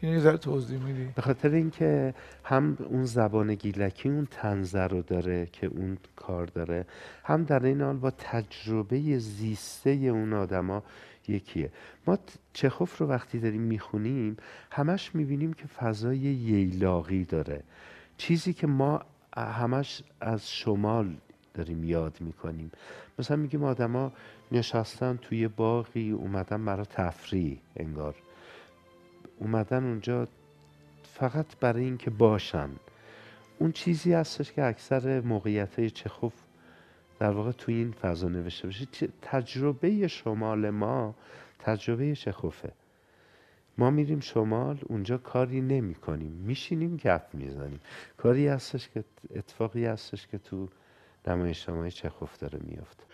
این 0.00 0.12
یه 0.12 0.18
ذره 0.18 0.36
توضیح 0.36 0.78
میدی؟ 0.78 1.08
به 1.14 1.22
خاطر 1.22 1.48
اینکه 1.48 2.14
هم 2.44 2.76
اون 2.90 3.04
زبان 3.04 3.54
گیلکی 3.54 4.08
اون 4.08 4.28
تنزه 4.30 4.82
رو 4.82 5.02
داره 5.02 5.46
که 5.52 5.66
اون 5.66 5.98
کار 6.16 6.46
داره 6.46 6.86
هم 7.24 7.44
در 7.44 7.64
این 7.64 7.80
حال 7.80 7.96
با 7.96 8.10
تجربه 8.10 9.18
زیسته 9.18 9.90
اون 9.90 10.32
آدما 10.32 10.82
یکیه. 11.28 11.70
ما 12.06 12.18
چخوف 12.52 12.98
رو 12.98 13.06
وقتی 13.06 13.38
داریم 13.38 13.62
می‌خونیم 13.62 14.36
همش 14.70 15.14
می‌بینیم 15.14 15.52
که 15.52 15.66
فضای 15.66 16.18
ییلاقی 16.18 17.24
داره. 17.24 17.62
چیزی 18.16 18.52
که 18.52 18.66
ما 18.66 19.00
همش 19.36 20.02
از 20.20 20.50
شمال 20.50 21.16
داریم 21.54 21.84
یاد 21.84 22.16
می‌کنیم. 22.20 22.70
مثلا 23.18 23.36
میگیم 23.36 23.64
آدما 23.64 24.12
نشستن 24.52 25.16
توی 25.16 25.48
باقی 25.48 26.10
اومدن 26.10 26.64
برای 26.64 26.84
تفریح 26.84 27.58
انگار. 27.76 28.14
اومدن 29.38 29.84
اونجا 29.84 30.28
فقط 31.02 31.46
برای 31.60 31.84
اینکه 31.84 32.10
باشن. 32.10 32.70
اون 33.58 33.72
چیزی 33.72 34.12
هستش 34.12 34.52
که 34.52 34.64
اکثر 34.64 35.20
موقعیت 35.20 35.78
های 35.78 35.90
چخوف 35.90 36.32
در 37.18 37.30
واقع 37.30 37.52
توی 37.52 37.74
این 37.74 37.92
فضا 37.92 38.28
نوشته 38.28 38.68
بشه. 38.68 38.86
تجربه 39.22 40.08
شمال 40.08 40.70
ما 40.70 41.14
تجربه 41.58 42.14
چخوفه. 42.14 42.72
ما 43.78 43.90
میریم 43.90 44.20
شمال 44.20 44.78
اونجا 44.86 45.18
کاری 45.18 45.60
نمی 45.60 45.94
کنیم. 45.94 46.32
میشینیم 46.32 46.96
گپ 46.96 47.22
می‌زنیم. 47.32 47.80
کاری 48.16 48.48
هستش 48.48 48.88
که 48.88 49.04
اتفاقی 49.36 49.86
هستش 49.86 50.26
که 50.26 50.38
تو 50.38 50.68
نمایشنامه 51.26 51.90
چخوف 51.90 52.38
داره 52.38 52.58
میفته 52.62 53.04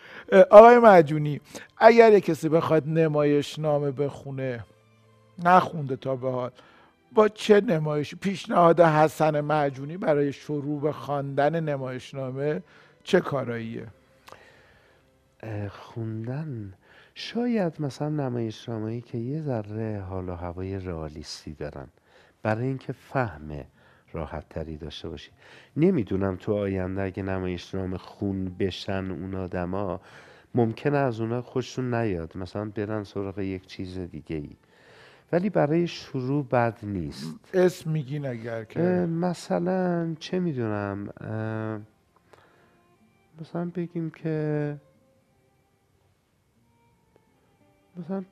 آقای 0.51 0.79
مجونی 0.79 1.40
اگر 1.79 2.12
یه 2.12 2.20
کسی 2.20 2.49
بخواد 2.49 2.88
نمایش 2.88 3.59
نامه 3.59 3.90
بخونه 3.90 4.64
نخونده 5.44 5.96
تا 5.96 6.16
به 6.16 6.31
حال 6.31 6.51
با 7.12 7.29
چه 7.29 7.61
نمایشی 7.61 8.16
پیشنهاد 8.16 8.81
حسن 8.81 9.40
معجونی 9.40 9.96
برای 9.96 10.33
شروع 10.33 10.81
به 10.81 10.92
خواندن 10.92 11.61
نمایشنامه 11.61 12.62
چه 13.05 13.20
کاراییه؟ 13.20 13.87
خوندن 15.70 16.73
شاید 17.14 17.83
مثلا 17.83 18.09
نمایشنامه‌ای 18.09 19.01
که 19.01 19.18
یه 19.18 19.40
ذره 19.40 20.01
حال 20.09 20.29
و 20.29 20.35
هوای 20.35 20.79
رئالیستی 20.79 21.53
دارن. 21.53 21.87
برای 22.42 22.66
اینکه 22.66 22.92
فهم 22.92 23.64
راحت 24.12 24.49
تری 24.49 24.77
داشته 24.77 25.09
باشی. 25.09 25.31
نمی‌دونم 25.77 26.37
تو 26.37 26.55
آینده 26.55 27.03
اگه 27.03 27.23
نمایشنامه 27.23 27.99
خون 27.99 28.44
بشن 28.59 29.11
اون 29.11 29.35
آدما 29.35 30.01
ممکنه 30.55 30.99
از 30.99 31.20
اونا 31.20 31.42
خوششون 31.42 31.94
نیاد. 31.94 32.37
مثلا 32.37 32.64
برن 32.64 33.05
سراغ 33.05 33.38
یک 33.38 33.66
چیز 33.66 33.99
دیگه 33.99 34.37
ای 34.37 34.57
ولی 35.33 35.51
برای 35.51 35.87
شروع 35.87 36.46
بد 36.46 36.79
نیست. 36.83 37.35
اسم 37.55 37.90
میگین 37.90 38.27
اگر 38.27 38.64
که. 38.64 38.81
مثلا 39.07 40.14
چه 40.18 40.40
می‌دونم 40.40 41.09
مثلا 43.40 43.70
بگیم 43.75 44.11
که 44.11 44.77
مثلا 48.01 48.25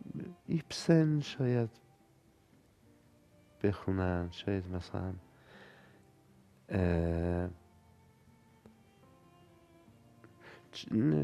ایپسن 0.46 1.20
شاید 1.20 1.70
بخونن 3.62 4.28
شاید 4.31 4.64
مثلا 4.68 5.14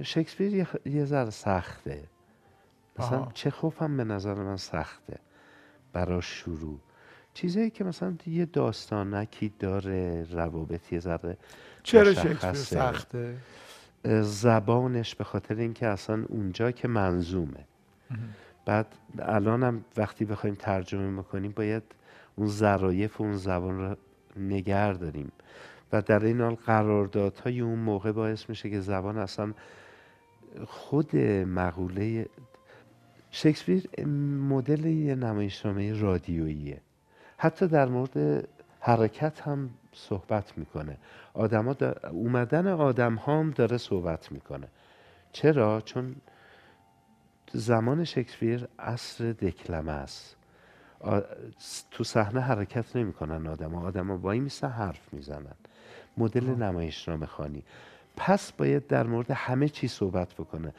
شکسپیر 0.03 0.67
یه 0.85 1.05
ذره 1.05 1.31
سخته 1.31 2.09
مثلا 2.99 3.19
آها. 3.19 3.33
چخوف 3.35 3.83
هم 3.83 3.97
به 3.97 4.05
نظر 4.05 4.35
من 4.35 4.57
سخته 4.57 5.21
برای 5.93 6.23
شروع 6.23 6.81
چیزایی 7.35 7.71
که 7.71 7.85
مثلا 7.85 8.17
یه 8.27 8.47
داستانکی 8.47 9.53
داره 9.59 10.27
روابط 10.31 10.93
یه 10.93 10.99
ذره 10.99 11.37
چرا. 11.83 12.15
شکسپیر 12.15 12.53
سخته 12.53 13.37
زبانش 14.23 15.15
به 15.15 15.25
خاطر 15.25 15.55
اینکه 15.55 15.87
اصلا 15.87 16.25
اونجا 16.29 16.71
که 16.71 16.89
منظومه 16.89 17.67
بعد 18.67 18.87
الانم 19.19 19.85
وقتی 19.97 20.25
بخوایم 20.25 20.57
ترجمه 20.59 21.11
می‌کنیم 21.11 21.53
باید 21.57 21.83
اون 22.37 22.49
ظرایف 22.49 23.21
اون 23.21 23.37
زبان 23.37 23.79
رو 23.79 23.97
نگر 24.37 24.93
داریم. 24.93 25.33
و 25.93 26.03
در 26.03 26.25
این 26.25 26.41
حال 26.41 26.55
قراردادهای 26.55 27.61
اون 27.61 27.79
موقع 27.79 28.13
باعث 28.13 28.49
میشه 28.49 28.71
که 28.71 28.81
زبان 28.81 29.19
اصلا 29.19 29.53
خود 30.67 31.17
مقوله 31.47 32.27
شکسپیر 33.31 34.05
مدل 34.49 34.85
یه 34.85 35.15
نمایشنامه 35.15 36.01
رادیوییه. 36.01 36.81
حتی 37.37 37.67
در 37.69 37.87
مورد 37.87 38.49
حرکت 38.81 39.41
هم 39.41 39.71
صحبت 39.93 40.59
می‌کنه. 40.59 40.97
آدما 41.35 41.75
دا- 41.75 42.05
اومدن 42.05 42.67
آدم 42.67 43.17
هم 43.17 43.51
داره 43.51 43.77
صحبت 43.77 44.33
می‌کنه. 44.33 44.69
چرا؟ 45.33 45.81
چون 45.81 46.17
زمان 47.55 48.05
شکسپیر 48.05 48.69
عصر 48.79 49.33
دکلمه 49.33 49.93
است. 49.93 50.37
تو 51.91 52.05
صحنه 52.05 52.41
حرکت 52.41 52.97
نمی‌کنن 52.97 53.47
آدما 53.47 53.83
آدما 53.87 54.19
وای 54.19 54.41
میسن 54.41 54.69
حرف 54.69 55.13
می‌زنن. 55.13 55.57
مدل 56.17 56.45
نمایشنامه 56.45 57.27
خانی 57.27 57.63
پس 58.17 58.53
باید 58.53 58.87
در 58.87 59.07
مورد 59.07 59.31
همه 59.31 59.69
چی 59.69 59.89
صحبت 59.89 60.35
بکنه. 60.35 60.75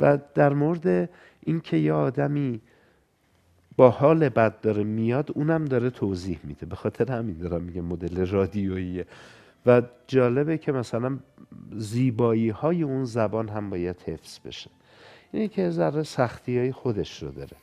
و 0.00 0.18
در 0.34 0.52
مورد 0.52 1.10
اینکه 1.40 1.76
یه 1.76 1.92
آدمی 1.92 2.60
با 3.76 3.90
حال 3.90 4.28
بد 4.28 4.60
داره 4.60 4.84
میاد 4.84 5.30
اونم 5.34 5.64
داره 5.64 5.90
توضیح 5.90 6.38
میده. 6.44 6.66
به 6.66 6.76
خاطر 6.76 7.12
همین 7.12 7.38
دارم 7.38 7.62
میگه 7.62 7.80
مدل 7.80 8.26
رادیوییه. 8.26 9.06
و 9.66 9.82
جالبه 10.06 10.58
که 10.58 10.72
مثلا 10.72 11.18
زیبایی 11.72 12.48
های 12.48 12.82
اون 12.82 13.04
زبان 13.04 13.48
هم 13.48 13.70
باید 13.70 14.02
حفظ 14.06 14.38
بشه. 14.44 14.70
اینه 15.34 15.48
که 15.48 15.70
ذره 15.70 16.02
سختی 16.02 16.58
های 16.58 16.72
خودش 16.72 17.22
رو 17.22 17.30
داره. 17.30 17.56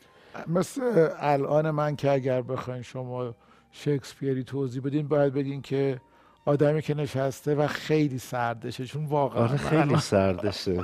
مثل 0.48 1.10
الان 1.20 1.72
من 1.72 1.96
که 1.96 2.12
اگر 2.12 2.42
بخواین 2.42 2.82
شما 2.82 3.36
شکسپیری 3.72 4.44
توضیح 4.44 4.82
بدین 4.82 5.08
باید 5.08 5.34
بگین 5.34 5.62
که 5.62 6.02
آدمی 6.46 6.82
که 6.82 6.94
نشسته 6.94 7.56
و 7.56 7.68
خیلی 7.68 8.20
سردشه 8.20 8.86
چون 8.86 9.06
واقعا 9.06 9.44
آره 9.44 9.58
خیلی 9.58 9.98
سردشه. 9.98 10.84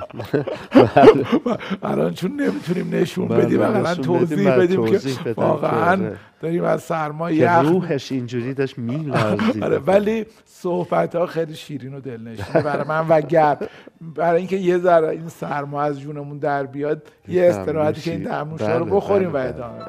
الان 1.82 2.14
چون 2.14 2.40
نمی‌تونیم 2.40 2.94
نشون 2.94 3.28
بله، 3.28 3.44
بدیم 3.44 3.60
الان 3.60 3.86
نشون 3.86 4.04
توضیح 4.04 4.50
بدیم، 4.50 4.98
که 5.24 5.32
واقعا 5.36 5.90
آره. 5.90 6.16
داریم 6.40 6.64
از 6.64 6.82
سرما 6.82 7.30
یخ 7.30 7.50
روحش 7.50 8.12
اینجوری 8.12 8.54
داشت 8.54 8.78
میلرزید. 8.78 9.64
آره 9.64 9.78
ولی 9.78 10.26
صحبت 10.44 11.14
ها 11.16 11.26
خیلی 11.26 11.54
شیرین 11.54 11.94
و 11.94 12.00
دلنشینه 12.00 12.62
برای 12.62 12.88
من 12.88 13.08
و 13.08 13.20
گرم 13.20 13.58
برای 14.00 14.38
اینکه 14.38 14.56
یه 14.56 14.78
ذره 14.78 15.08
این 15.08 15.28
سرما 15.28 15.82
از 15.82 16.00
جونمون 16.00 16.38
در 16.38 16.66
بیاد 16.66 17.02
یه 17.28 17.44
استراحتی 17.44 18.00
که 18.00 18.10
این 18.10 18.22
دمنوش 18.22 18.60
رو 18.60 18.84
بله، 18.84 18.94
بخوریم 18.94 19.28
و 19.28 19.32
بله، 19.32 19.48
ادامه 19.48 19.84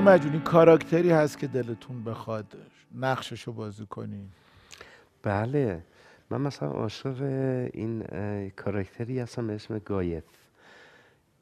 آی 0.00 0.06
مجونی 0.06 0.40
کاراکتری 0.40 1.10
هست 1.10 1.38
که 1.38 1.46
دلتون 1.46 2.04
بخواد 2.04 2.56
نقششو 2.94 3.52
بازی 3.52 3.86
کنین 3.86 4.28
بله. 5.22 5.82
من 6.30 6.40
مثلا 6.40 6.68
عاشق 6.68 7.22
این 7.74 8.04
کاراکتری 8.56 9.18
هستم 9.18 9.46
به 9.46 9.54
اسم 9.54 9.78
گایف 9.78 10.24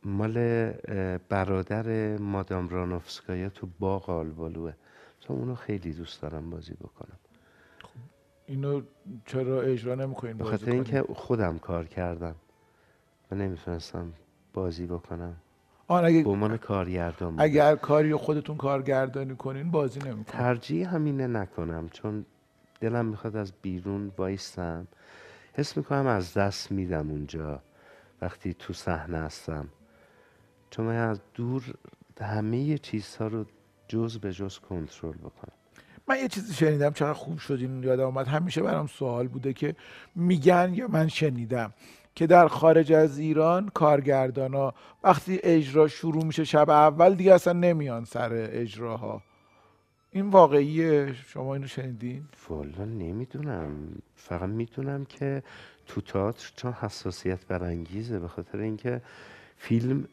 مال 0.04 0.70
برادر 1.28 2.16
مادام 2.16 2.68
رانوفسکایا 2.68 3.48
تو 3.48 3.68
باغ 3.78 4.10
آلبالوه. 4.10 4.72
تو 5.20 5.32
اونو 5.32 5.54
خیلی 5.54 5.92
دوست 5.92 6.22
دارم 6.22 6.50
بازی 6.50 6.74
بکنم. 6.74 7.18
اینو 8.46 8.82
چرا 9.26 9.62
اجرا 9.62 9.94
نمی‌کنین 9.94 10.36
به 10.36 10.44
بازی 10.44 10.56
خاطر 10.56 10.70
اینکه 10.72 11.02
خودم 11.02 11.58
کار 11.58 11.84
کردم. 11.84 12.34
و 13.30 13.34
نمی‌تونستم 13.34 14.12
بازی 14.52 14.86
بکنم. 14.86 15.36
آن 15.88 16.04
اگه 16.04 16.22
به 16.22 16.30
عنوان 16.30 16.56
کارگردان. 16.56 17.34
اگر 17.38 17.76
کاری 17.76 18.10
رو 18.10 18.18
خودتون 18.18 18.56
کارگردانی 18.56 19.36
کنین 19.36 19.70
بازی 19.70 20.00
نمی‌کنین. 20.00 20.24
ترجیح 20.24 20.94
همینه 20.94 21.26
نکنم 21.26 21.88
چون 21.88 22.24
دلم 22.80 23.06
می‌خواد 23.06 23.36
از 23.36 23.52
بیرون 23.62 24.12
وایستم 24.18 24.86
حس 25.52 25.76
می‌کنم 25.76 26.06
از 26.06 26.34
دست 26.34 26.72
میدم 26.72 27.10
اونجا. 27.10 27.62
وقتی 28.22 28.54
تو 28.54 28.72
صحنه 28.72 29.18
هستم. 29.18 29.68
چون 30.70 30.86
من 30.86 30.96
از 30.96 31.20
دور 31.34 31.74
همه 32.20 32.78
چیزها 32.78 33.26
رو 33.26 33.44
جز 33.88 34.18
به 34.18 34.32
جز 34.32 34.58
کنترل 34.58 35.16
بکنم. 35.16 35.52
من 36.08 36.18
یه 36.18 36.28
چیزی 36.28 36.54
شنیدم 36.54 36.90
چقدر 36.90 37.12
خوب 37.12 37.38
شد 37.38 37.58
این 37.60 37.82
یادم 37.82 38.04
آمد 38.04 38.26
همیشه 38.26 38.62
برام 38.62 38.86
سوال 38.86 39.28
بوده 39.28 39.52
که 39.52 39.76
میگن 40.14 40.70
یا 40.74 40.88
من 40.88 41.08
شنیدم. 41.08 41.72
که 42.14 42.26
در 42.26 42.48
خارج 42.48 42.92
از 42.92 43.18
ایران 43.18 43.68
کارگردان 43.68 44.54
ها 44.54 44.74
وقتی 45.04 45.40
اجرا 45.42 45.88
شروع 45.88 46.24
میشه 46.24 46.44
شب 46.44 46.70
اول 46.70 47.14
دیگه 47.14 47.34
اصلا 47.34 47.52
نمیان 47.52 48.04
سر 48.04 48.48
اجراها. 48.52 49.22
این 50.10 50.30
واقعیه؟ 50.30 51.14
شما 51.26 51.54
اینو 51.54 51.66
شنیدین؟ 51.66 52.24
والا 52.48 52.84
نمی‌دونم. 52.84 53.70
فقط 54.16 54.48
می‌دونم 54.48 55.04
که 55.04 55.42
تو 55.86 56.00
تئاتر 56.00 56.52
چون 56.56 56.72
حساسیت 56.72 57.46
برانگیزه 57.46 58.18
به 58.18 58.28
خاطر 58.28 58.58
اینکه 58.58 59.02
فیلم 59.56 60.08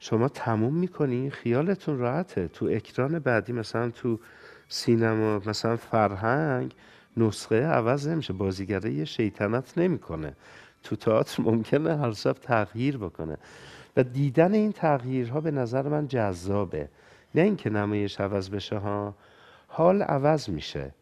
شما 0.00 0.28
تموم 0.28 0.74
می‌کنی 0.74 1.30
خیالتون 1.30 1.98
راحته. 1.98 2.48
تو 2.48 2.66
اکران 2.66 3.18
بعدی 3.18 3.52
مثلا 3.52 3.90
تو 3.90 4.20
سینما 4.68 5.38
مثلا 5.46 5.76
فرهنگ 5.76 6.74
نسخه 7.16 7.66
عوض 7.66 8.08
نمیشه. 8.08 8.32
بازیگره 8.32 8.92
یه 8.92 9.04
شیطنت 9.04 9.78
نمی‌کنه. 9.78 10.36
تو 10.82 10.96
تئاتر 10.96 11.42
ممکنه 11.42 11.96
هر 11.96 12.12
شب 12.12 12.32
تغییر 12.32 12.98
بکنه. 12.98 13.36
و 13.96 14.02
دیدن 14.02 14.54
این 14.54 14.72
تغییرها 14.72 15.40
به 15.40 15.50
نظر 15.50 15.88
من 15.88 16.08
جذابه. 16.08 16.88
نه 17.34 17.42
اینکه 17.42 17.70
نمایش 17.70 18.20
عوض 18.20 18.50
بشه 18.50 18.78
ها 18.78 19.14
حال 19.68 20.02
عوض 20.02 20.48
میشه 20.48 20.94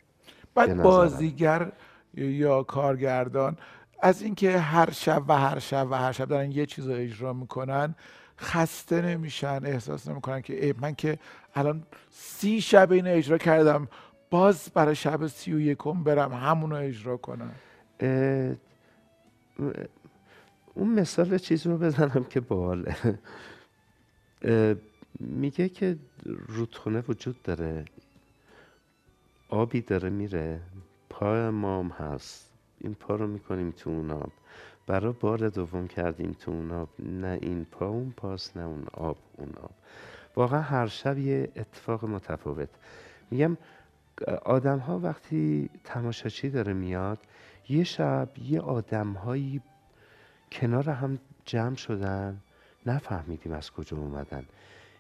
بعد. 0.55 0.83
بازیگر 0.83 1.73
یا 2.15 2.63
کارگردان 2.63 3.57
از 4.03 4.23
اینکه 4.23 4.59
هر 4.59 4.91
شب 4.91 5.23
و 5.29 5.39
هر 5.39 5.59
شب 5.59 5.87
و 5.91 5.95
هر 5.95 6.13
شب 6.13 6.29
دارن 6.29 6.53
یه 6.53 6.67
چیز 6.67 6.87
رو 6.87 6.95
اجرا 6.95 7.33
می‌کنن 7.33 7.95
خسته 8.39 9.03
نمیشن 9.03 9.61
احساس 9.65 10.09
نمی‌کنن 10.09 10.41
که 10.41 10.65
ای 10.65 10.75
من 10.81 10.95
که 10.95 11.19
الان 11.55 11.83
سی 12.11 12.61
شب 12.61 12.93
اینو 12.93 13.11
اجرا 13.11 13.39
کردم 13.39 13.89
باز 14.31 14.71
برای 14.75 14.95
شب 14.95 15.27
سی 15.27 15.53
و 15.53 15.61
یکم 15.61 16.05
برم 16.05 16.33
همونو 16.33 16.77
اجرا 16.77 17.17
کنم. 17.17 17.53
اون 20.75 21.01
مثال 21.01 21.39
چیز 21.39 21.67
رو 21.67 21.79
بزنم 21.79 22.25
که 22.25 22.41
باله 22.41 22.97
میگه 25.21 25.69
که 25.69 25.97
رودخونه 26.49 27.05
وجود 27.09 27.43
داره. 27.43 27.85
آبی 29.49 29.81
داره 29.81 30.11
میره. 30.11 30.61
پای 31.11 31.51
مام 31.51 31.89
هست. 31.89 32.53
این 32.81 32.95
پا 32.95 33.17
رو 33.17 33.27
می‌کنیم 33.27 33.71
تو 33.71 33.91
اون 33.91 34.11
آب. 34.11 34.33
برای 34.87 35.15
بار 35.21 35.49
دوم 35.49 35.89
کردیم 35.89 36.37
تو 36.41 36.51
اون 36.51 36.71
آب. 36.71 36.89
نه 36.99 37.39
این 37.43 37.65
پا 37.65 37.87
اون 37.89 38.15
پاست 38.17 38.57
نه 38.57 38.65
اون 38.65 38.87
آب 38.93 39.17
اون 39.37 39.53
آب. 39.63 39.71
واقعا 40.37 40.61
هر 40.61 40.87
شب 40.87 41.19
یه 41.19 41.49
اتفاق 41.57 42.05
متفاوت. 42.05 42.69
میگم 43.31 43.57
آدم 44.45 44.79
ها 44.79 44.99
وقتی 44.99 45.71
تماشاچی 45.85 46.51
داره 46.51 46.73
میاد 46.73 47.19
یه 47.69 47.85
شب 47.85 48.29
یه 48.49 48.61
آدم 48.61 49.13
هایی 49.13 49.61
کنار 50.53 50.91
هم 50.91 51.19
جمع 51.45 51.77
شدن. 51.77 52.41
نفهمیدیم 52.87 53.53
از 53.53 53.71
کجا 53.71 53.97
اومدن. 53.97 54.45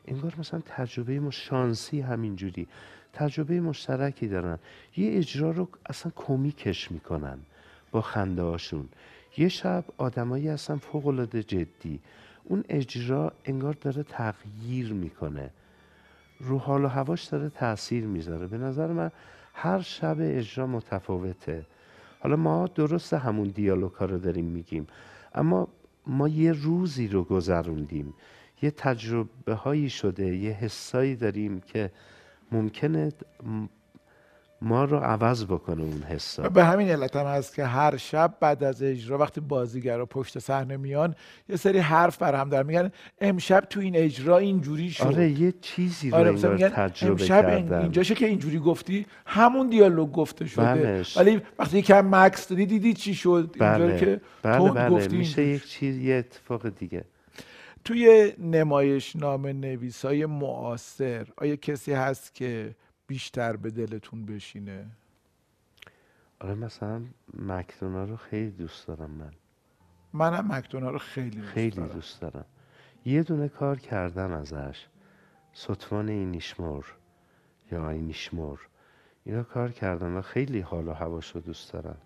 انگار 0.06 0.34
مثلا 0.38 0.62
تجربه 0.66 1.20
ما 1.20 1.30
شانسی 1.30 2.00
همینجوری. 2.00 2.68
تجربه 3.12 3.60
مشترکی 3.60 4.28
دارن. 4.28 4.58
یه 4.96 5.18
اجرا 5.18 5.50
رو 5.50 5.68
اصلا 5.86 6.12
کمیکش 6.16 6.92
می‌کنن 6.92 7.38
با 7.90 8.00
خنده 8.00 8.42
هاشون 8.42 8.88
یه 9.36 9.48
شب 9.48 9.84
آدمایی 9.96 10.48
هستن 10.48 10.76
فوق 10.76 11.06
العاده 11.06 11.42
جدی. 11.42 12.00
اون 12.44 12.64
اجرا 12.68 13.32
انگار 13.44 13.72
داره 13.72 14.02
تغییر 14.02 14.92
می‌کنه. 14.92 15.50
رو 16.40 16.58
حال 16.58 16.84
و 16.84 16.88
هواش 16.88 17.24
داره 17.24 17.48
تاثیر 17.48 18.04
می‌ذاره. 18.04 18.46
به 18.46 18.58
نظر 18.58 18.86
من 18.86 19.10
هر 19.54 19.80
شب 19.80 20.16
اجرا 20.20 20.66
متفاوته. 20.66 21.66
حالا 22.20 22.36
ما 22.36 22.66
درست 22.66 23.14
همون 23.14 23.48
دیالوگ 23.48 23.92
ها 23.92 24.04
رو 24.04 24.18
داریم 24.18 24.44
میگیم. 24.44 24.86
اما 25.34 25.68
ما 26.06 26.28
یه 26.28 26.52
روزی 26.52 27.08
رو 27.08 27.24
گذروندیم. 27.24 28.14
یه 28.62 28.70
تجربه 28.70 29.54
هایی 29.54 29.90
شده 29.90 30.36
یه 30.36 30.52
حسایی 30.52 31.16
داریم 31.16 31.60
که 31.60 31.90
ممکنه 32.52 33.12
ما 34.66 34.84
رو 34.84 34.96
عوض 34.96 35.44
بکنه 35.44 35.82
اون 35.82 36.02
حسا. 36.02 36.48
به 36.48 36.64
همین 36.64 36.90
علت 36.90 37.16
هم 37.16 37.26
هست 37.26 37.54
که 37.54 37.64
هر 37.64 37.96
شب 37.96 38.34
بعد 38.40 38.64
از 38.64 38.82
اجرا 38.82 39.18
وقتی 39.18 39.40
بازیگرا 39.40 40.06
پشت 40.06 40.38
صحنه 40.38 40.76
میان 40.76 41.14
یه 41.48 41.56
سری 41.56 41.78
حرف 41.78 42.18
بر 42.18 42.34
هم 42.34 42.48
دارن 42.48 42.66
میگن. 42.66 42.90
امشب 43.20 43.60
تو 43.60 43.80
این 43.80 43.96
اجرا 43.96 44.38
اینجوری 44.38 44.90
شد. 44.90 45.04
آره 45.04 45.30
یه 45.30 45.54
چیزی 45.60 46.10
رو 46.10 46.16
آره 46.16 46.30
میگن 46.30 46.68
تجربه 46.68 47.12
امشب 47.12 47.48
کردن. 47.48 47.80
اینجاشه 47.80 48.14
که 48.14 48.26
اینجوری 48.26 48.58
گفتی 48.58 49.06
همون 49.26 49.68
دیالوگ 49.68 50.12
گفته 50.12 50.46
شده. 50.46 50.64
بله. 50.64 51.02
ولی 51.16 51.40
وقتی 51.58 51.78
یکم 51.78 52.08
مکس 52.14 52.48
دادی 52.48 52.66
دیدی 52.66 52.94
چی 52.94 53.14
شد؟ 53.14 53.50
اینجا 53.60 53.86
بله. 53.86 53.98
که 53.98 54.20
بله 54.42 54.70
بله. 54.70 54.90
گفتی 54.90 55.16
میشه 55.16 55.42
یک 55.44 55.66
چیز 55.66 55.98
یه 55.98 56.14
اتفاق 56.14 56.68
دیگه. 56.68 57.04
توی 57.84 58.32
نمایش 58.38 59.16
نام 59.16 59.46
نویس 59.46 60.04
های 60.04 60.26
معاصر 60.26 61.26
آیا 61.36 61.56
کسی 61.56 61.92
هست 61.92 62.34
که 62.34 62.74
بیشتر 63.06 63.56
به 63.56 63.70
دلتون 63.70 64.26
بشینه؟ 64.26 64.86
آره 66.40 66.54
مثلا 66.54 67.02
مکدونا 67.38 68.04
رو 68.04 68.16
خیلی 68.16 68.50
دوست 68.50 68.86
دارم 68.86 69.10
من. 69.10 69.32
منم 70.12 70.52
مکدونا 70.52 70.90
رو 70.90 70.98
خیلی 70.98 71.40
دوست 71.40 71.52
خیلی 71.52 71.76
دارم. 71.76 71.88
دوست 71.88 72.20
دارم. 72.20 72.44
یه 73.04 73.22
دونه 73.22 73.48
کار 73.48 73.78
کردم 73.78 74.32
ازش. 74.32 74.86
ستوان 75.52 76.08
اینیشمور 76.08 76.84
یا 77.72 77.90
اینیشمور 77.90 78.60
اینا 79.24 79.42
کار 79.42 79.70
کردم 79.70 80.16
و 80.16 80.22
خیلی 80.22 80.60
حال 80.60 80.88
و 80.88 80.92
هواش 80.92 81.30
رو 81.34 81.40
دوست 81.40 81.72
دارم 81.72 81.96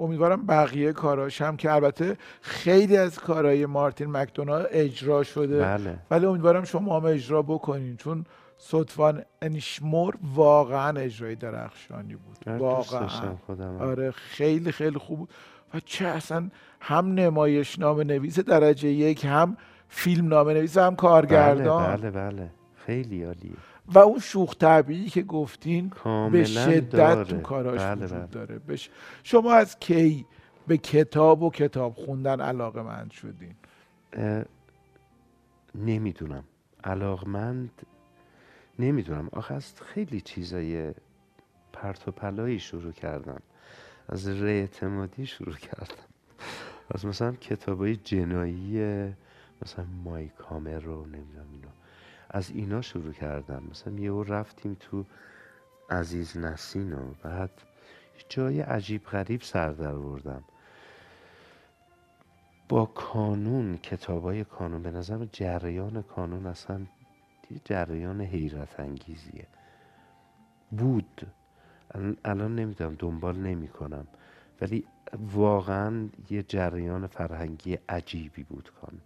امیدوارم 0.00 0.46
بقیه 0.46 0.92
کاراش 0.92 1.42
هم 1.42 1.56
که 1.56 1.72
البته 1.72 2.16
خیلی 2.40 2.96
از 2.96 3.18
کارهای 3.18 3.66
مارتین 3.66 4.10
مکدونا 4.10 4.56
اجرا 4.56 5.22
شده. 5.22 5.60
بله. 5.60 5.98
ولی 6.10 6.26
امیدوارم 6.26 6.64
شما 6.64 7.00
هم 7.00 7.06
اجرا 7.06 7.42
بکنین. 7.42 7.96
چون 7.96 8.24
سطفان 8.58 9.22
انیشمور 9.42 10.18
واقعا 10.34 11.00
اجرای 11.00 11.34
درخشانی 11.34 12.16
بود. 12.16 12.36
آره، 12.46 12.58
واقعا. 12.58 13.36
خودم. 13.46 13.76
آره 13.76 14.10
خیلی 14.10 14.72
خیلی 14.72 14.98
خوب 14.98 15.18
بود. 15.18 15.30
و 15.74 15.80
چه 15.80 16.06
اصلا 16.06 16.50
هم 16.80 17.14
نمایش 17.14 17.78
نام 17.78 18.00
نویس 18.00 18.38
درجه 18.38 18.88
یک 18.88 19.24
هم 19.24 19.56
فیلم 19.88 20.28
نام 20.28 20.48
نویس 20.50 20.78
هم 20.78 20.96
کارگردان. 20.96 21.96
بله 21.96 22.10
بله 22.10 22.30
بله. 22.30 22.50
خیلی 22.86 23.24
عالیه. 23.24 23.52
و 23.86 23.98
اون 23.98 24.18
شوخ 24.18 24.56
طبیعی 24.56 25.08
که 25.08 25.22
گفتین 25.22 25.92
به 26.32 26.44
شدت 26.44 26.90
داره. 26.90 27.24
تو 27.24 27.38
کاراش 27.38 27.80
بله. 27.80 28.04
وجود 28.04 28.18
بله. 28.18 28.26
داره 28.26 28.58
بش... 28.58 28.90
شما 29.22 29.52
از 29.52 29.78
کی 29.78 30.26
به 30.66 30.76
کتاب 30.76 31.42
و 31.42 31.50
کتاب 31.50 31.94
خوندن 31.94 32.40
علاقه 32.40 32.82
مند 32.82 33.10
شدین 33.10 33.54
نمی‌دونم. 35.74 36.44
علاقمند 36.84 37.70
نمی‌دونم. 38.78 39.28
آخه 39.32 39.54
از 39.54 39.80
خیلی 39.82 40.20
چیزای 40.20 40.94
پرت 41.72 42.08
و 42.08 42.10
پلایی 42.10 42.58
شروع 42.58 42.92
کردم. 42.92 43.42
از 44.08 44.28
اعتمادی 44.28 45.26
شروع 45.26 45.56
کردم. 45.56 46.04
از 46.90 47.06
مثلا 47.06 47.32
کتابای 47.32 47.96
جنایی 47.96 48.78
مثلا 49.62 49.84
مایک 50.04 50.34
هامر 50.34 50.78
رو 50.78 51.06
نمی‌دونم 51.06 51.46
اینا 51.52 51.68
از 52.30 52.50
اینا 52.50 52.82
شروع 52.82 53.12
کردم. 53.12 53.62
مثلا 53.70 53.92
یهو 53.92 54.22
رفتیم 54.22 54.76
تو 54.80 55.04
عزیز 55.90 56.36
نسین 56.36 56.92
و 56.92 57.14
بعد 57.22 57.50
جای 58.28 58.60
عجیب 58.60 59.04
غریب 59.04 59.42
سر 59.42 59.72
در 59.72 59.92
بردم. 59.92 60.44
با 62.68 62.86
کانون 62.86 63.76
کتابای 63.76 64.44
کانون. 64.44 64.82
به 64.82 64.90
نظرم 64.90 65.28
جریان 65.32 66.02
کانون 66.02 66.46
اصلا 66.46 66.86
یه 67.50 67.60
جریان 67.64 68.20
حیرت 68.20 68.80
انگیزیه 68.80 69.46
بود. 70.70 71.26
الان 72.24 72.54
نمی‌دونم 72.54 72.96
دنبال 72.98 73.36
نمی 73.36 73.68
کنم 73.68 74.06
ولی 74.60 74.84
واقعا 75.34 76.08
یه 76.30 76.42
جریان 76.42 77.06
فرهنگی 77.06 77.78
عجیبی 77.88 78.42
بود 78.42 78.70
کن 78.70 79.00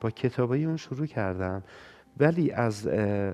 با 0.00 0.10
کتابای 0.10 0.64
اون 0.64 0.76
شروع 0.76 1.06
کردم. 1.06 1.62
ولی 2.20 2.50
از 2.50 2.86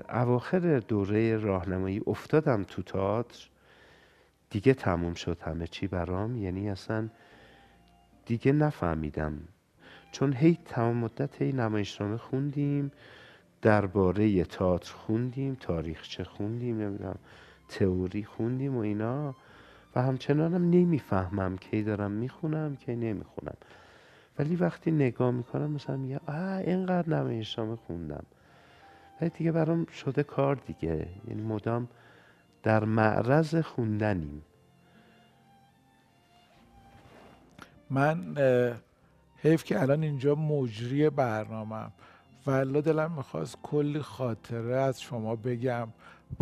اواخر 0.09 0.79
دوره 0.79 1.37
راهنمایی 1.37 2.01
افتادم 2.07 2.63
تو 2.63 2.81
تئاتر. 2.81 3.49
دیگه 4.49 4.73
تموم 4.73 5.13
شد 5.13 5.41
همه 5.41 5.67
چی 5.67 5.87
برام. 5.87 6.35
یعنی 6.35 6.69
اصلا 6.69 7.09
دیگه 8.25 8.51
نفهمیدم. 8.51 9.37
چون 10.11 10.33
هی 10.33 10.57
تمام 10.65 10.97
مدت 10.97 11.41
هی 11.41 11.51
نمایشنامه 11.51 12.17
خوندیم. 12.17 12.91
درباره 13.65 14.43
تئاتر 14.43 14.93
خوندیم 14.93 15.57
تاریخچه 15.59 16.23
خوندیم 16.23 16.81
نمی‌دونم 16.81 17.17
تئوری 17.69 18.23
خوندیم 18.23 18.77
و 18.77 18.79
اینا. 18.79 19.35
و 19.95 20.01
همچنانم 20.01 20.69
نمی‌فهمم 20.69 21.57
کی 21.57 21.83
دارم 21.83 22.11
می‌خونم 22.11 22.75
کی 22.75 22.95
نمی‌خونم. 22.95 23.57
ولی 24.39 24.55
وقتی 24.55 24.91
نگاه 24.91 25.31
می‌کنم 25.31 25.71
مثلا 25.71 25.97
میگم 25.97 26.19
آه 26.27 26.57
اینقدر 26.57 27.09
نمایشنامه 27.09 27.75
خوندم. 27.75 28.23
ولی 29.21 29.29
دیگه 29.29 29.51
برام 29.51 29.85
شده 29.85 30.23
کار 30.23 30.55
دیگه. 30.55 31.07
یعنی 31.27 31.41
مدام 31.41 31.87
در 32.63 32.85
معرض 32.85 33.55
خوندنیم. 33.55 34.41
من 37.89 38.37
حیف 39.37 39.63
که 39.63 39.81
الان 39.81 40.03
اینجا 40.03 40.35
مجری 40.35 41.09
برنامهم 41.09 41.91
و 42.47 42.81
دلم 42.81 43.11
می‌خواست 43.11 43.57
کلی 43.63 44.01
خاطره 44.01 44.75
از 44.75 45.01
شما 45.01 45.35
بگم 45.35 45.87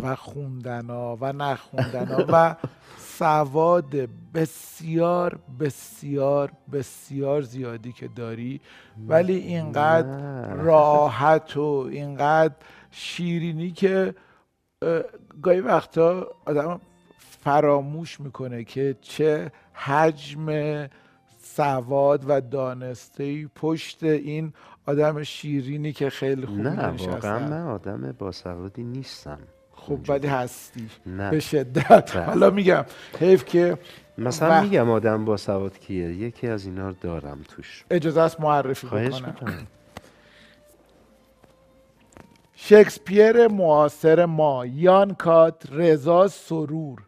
و 0.02 0.16
خوندنا 0.16 1.16
و 1.16 1.32
نخوندنا 1.32 2.26
و 2.28 2.56
سواد 2.98 4.08
بسیار 4.34 5.38
بسیار 5.60 6.52
بسیار 6.72 7.42
زیادی 7.42 7.92
که 7.92 8.08
داری. 8.08 8.60
ولی 9.08 9.36
اینقدر 9.36 10.54
راحت 10.54 11.56
و 11.56 11.88
اینقدر 11.90 12.54
شیرینی 12.90 13.70
که 13.70 14.14
گاهی 15.42 15.60
وقتا 15.60 16.26
آدم 16.44 16.80
فراموش 17.18 18.20
می‌کنه 18.20 18.64
که 18.64 18.96
چه 19.00 19.52
حجم 19.72 20.48
سواد 21.44 22.24
و 22.28 22.40
دانسته 22.40 23.46
پشت 23.46 24.02
این 24.02 24.52
آدم 24.86 25.22
شیرینی 25.22 25.92
که 25.92 26.10
خیلی 26.10 26.46
خوب 26.46 26.60
نه 26.60 26.86
واقعا 26.86 27.38
من 27.38 27.66
آدم 27.66 28.14
باسوادی 28.18 28.82
نیستم 28.82 29.38
خب 29.72 29.98
ولی 30.08 30.26
هستی. 30.28 30.88
نه. 31.06 31.30
به 31.30 31.40
شدت. 31.40 32.16
بله. 32.16 32.24
حالا 32.24 32.50
میگم 32.50 32.84
حیف 33.20 33.44
که 33.44 33.78
مثلا 34.18 34.62
میگم 34.62 34.90
آدم 34.90 35.24
با 35.24 35.36
سواد 35.36 35.78
کیه؟ 35.78 36.12
یکی 36.12 36.48
از 36.48 36.66
اینا 36.66 36.88
رو 36.88 36.94
دارم 37.00 37.38
توش. 37.48 37.84
اجازه 37.90 38.20
است 38.20 38.40
معرفی 38.40 38.86
بکنم. 38.86 39.66
شکسپیر 42.54 43.48
معاصر 43.48 44.26
ما 44.26 44.66
یان 44.66 45.14
کات 45.14 45.62
رضا 45.72 46.28
سرور. 46.28 47.02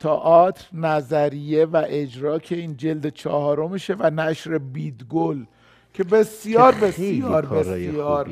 تئاتر 0.00 0.66
نظریه 0.72 1.64
و 1.64 1.82
اجرا 1.86 2.38
که 2.38 2.56
این 2.56 2.76
جلد 2.76 3.08
چهارمشه 3.08 3.96
و 3.98 4.10
نشر 4.10 4.58
بیدگل 4.58 5.44
که 5.92 6.04
بسیار 6.04 6.74
بسیار 6.74 7.46
بسیار 7.46 8.30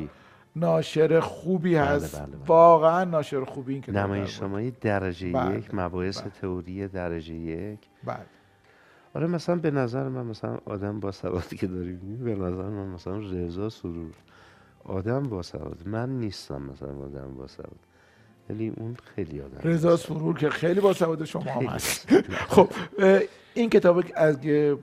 ناشر 0.55 1.19
خوبی 1.19 1.75
بله، 1.75 1.81
هست. 1.81 2.15
بله 2.15 2.25
بله. 2.25 2.45
واقعا 2.45 3.03
ناشر 3.03 3.43
خوبی 3.43 3.73
این 3.73 3.81
که 3.81 3.91
نمایشنامه 3.91 4.71
درجه 4.71 5.31
بله 5.31 5.57
یک 5.57 5.69
مباحث 5.73 6.21
بله. 6.21 6.29
تئوری 6.29 6.87
درجه 6.87 7.33
یک. 7.33 7.79
بله. 8.03 8.25
آره 9.13 9.27
مثلا 9.27 9.55
به 9.55 9.71
نظر 9.71 10.07
من 10.07 10.25
مثلا 10.25 10.57
آدم 10.65 10.99
با 10.99 11.11
سوادی 11.11 11.57
که 11.57 11.67
داریم 11.67 12.19
به 12.23 12.35
نظر 12.35 12.69
من 12.69 12.87
مثلا 12.87 13.17
رضا 13.17 13.69
سرور. 13.69 14.13
آدم 14.83 15.23
با 15.23 15.41
سواد. 15.41 15.77
من 15.85 16.09
نیستم 16.09 16.61
مثلا 16.61 16.89
آدم 16.89 17.35
با 17.35 17.47
سواد. 17.47 17.79
ولی 18.49 18.73
اون 18.77 18.97
خیلی 19.15 19.41
آدم 19.41 19.69
رضا 19.69 19.97
سرور 19.97 20.37
که 20.37 20.49
خیلی 20.49 20.79
با 20.79 20.93
سواد 20.93 21.25
شما 21.25 21.51
هم 21.51 21.65
هست. 21.65 22.09
خب 22.55 22.69
این 23.53 23.69
کتاب 23.69 24.03
از 24.15 24.37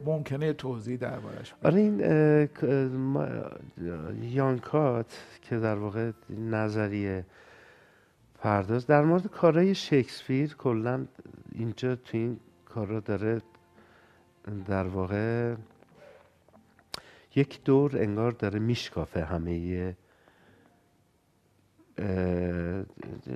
ممکنه 0.04 0.52
توضیح 0.52 0.96
دربارش 0.96 1.54
آره 1.64 1.76
این 1.76 2.00
یانکات 4.22 5.18
که 5.42 5.58
در 5.58 5.74
واقع 5.74 6.11
نظریه 6.30 7.24
پرداز 8.38 8.86
در 8.86 9.04
مورد 9.04 9.26
کارهای 9.26 9.74
شکسپیر 9.74 10.54
کلا 10.54 11.06
اینجا 11.52 11.96
تو 11.96 12.16
این 12.16 12.40
کارا 12.64 13.00
داره 13.00 13.42
در 14.66 14.86
واقع 14.86 15.54
یک 17.36 17.64
دور 17.64 17.98
انگار 17.98 18.30
داره 18.30 18.58
میشکافه 18.58 19.24
همه 19.24 19.96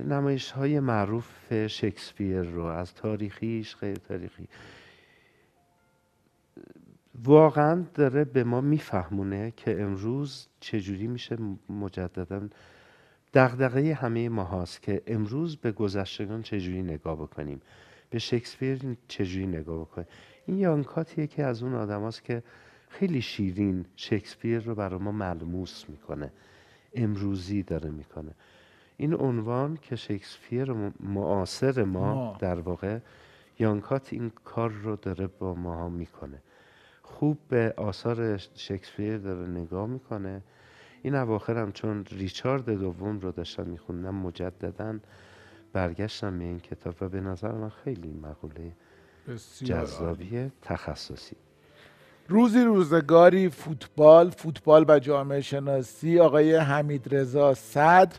نمایش 0.08 0.50
های 0.50 0.80
معروف 0.80 1.54
شکسپیر 1.66 2.42
رو 2.42 2.64
از 2.64 2.94
تاریخیش 2.94 3.76
غیر 3.76 3.96
تاریخی. 3.96 4.48
واقعا 7.24 7.84
داره 7.94 8.24
به 8.24 8.44
ما 8.44 8.60
میفهمونه 8.60 9.52
که 9.56 9.82
امروز 9.82 10.48
چجوری 10.60 11.06
میشه 11.06 11.36
مجددا 11.68 12.48
دغدغه 13.34 13.94
همه 13.94 14.28
ما 14.28 14.44
هاست 14.44 14.82
که 14.82 15.02
امروز 15.06 15.56
به 15.56 15.72
گذشتگان 15.72 16.42
چجوری 16.42 16.82
نگاه 16.82 17.16
بکنیم 17.16 17.60
به 18.10 18.18
شکسپیر 18.18 18.96
چجوری 19.08 19.46
نگاه 19.46 19.80
بکنیم. 19.80 20.06
این 20.46 20.58
یانکاتیه 20.58 21.26
که 21.26 21.44
از 21.44 21.62
اون 21.62 21.74
آدم 21.74 22.00
هاست 22.00 22.24
که 22.24 22.42
خیلی 22.88 23.22
شیرین 23.22 23.86
شکسپیر 23.96 24.60
رو 24.60 24.74
برای 24.74 25.00
ما 25.00 25.12
ملموس 25.12 25.84
می‌کنه 25.88 26.32
امروزی 26.94 27.62
داره 27.62 27.90
می‌کنه. 27.90 28.34
این 28.96 29.14
عنوان 29.14 29.78
که 29.82 29.96
شکسپیر 29.96 30.72
معاصر 31.00 31.84
ما 31.84 32.36
در 32.40 32.60
واقع 32.60 32.98
یانکات 33.58 34.12
این 34.12 34.32
کار 34.44 34.70
رو 34.70 34.96
داره 34.96 35.26
با 35.26 35.54
ماها 35.54 35.88
می‌کنه. 35.88 36.42
خوب 37.02 37.38
به 37.48 37.74
آثار 37.76 38.36
شکسپیر 38.36 39.18
داره 39.18 39.46
نگاه 39.46 39.86
می‌کنه. 39.86 40.42
این 41.02 41.14
اواخر 41.14 41.58
هم 41.58 41.72
چون 41.72 42.04
ریچارد 42.04 42.70
دوم 42.70 43.20
رو 43.20 43.32
داشتم 43.32 43.66
میخوندم 43.66 44.14
مجددا 44.14 44.98
برگشتم 45.72 46.38
به 46.38 46.44
این 46.44 46.60
کتاب 46.60 46.94
و 47.00 47.08
به 47.08 47.20
نظر 47.20 47.52
من 47.52 47.68
خیلی 47.68 48.12
مقوله 48.22 48.72
جذابی 49.64 50.50
تخصصی. 50.62 51.36
روزی 52.28 52.60
روزگاری 52.60 53.48
فوتبال 53.48 54.30
فوتبال 54.30 54.84
و 54.88 54.98
جامعه 54.98 55.40
شناسی 55.40 56.20
آقای 56.20 56.56
حمید 56.56 57.14
رضا 57.14 57.54
صدر 57.54 58.16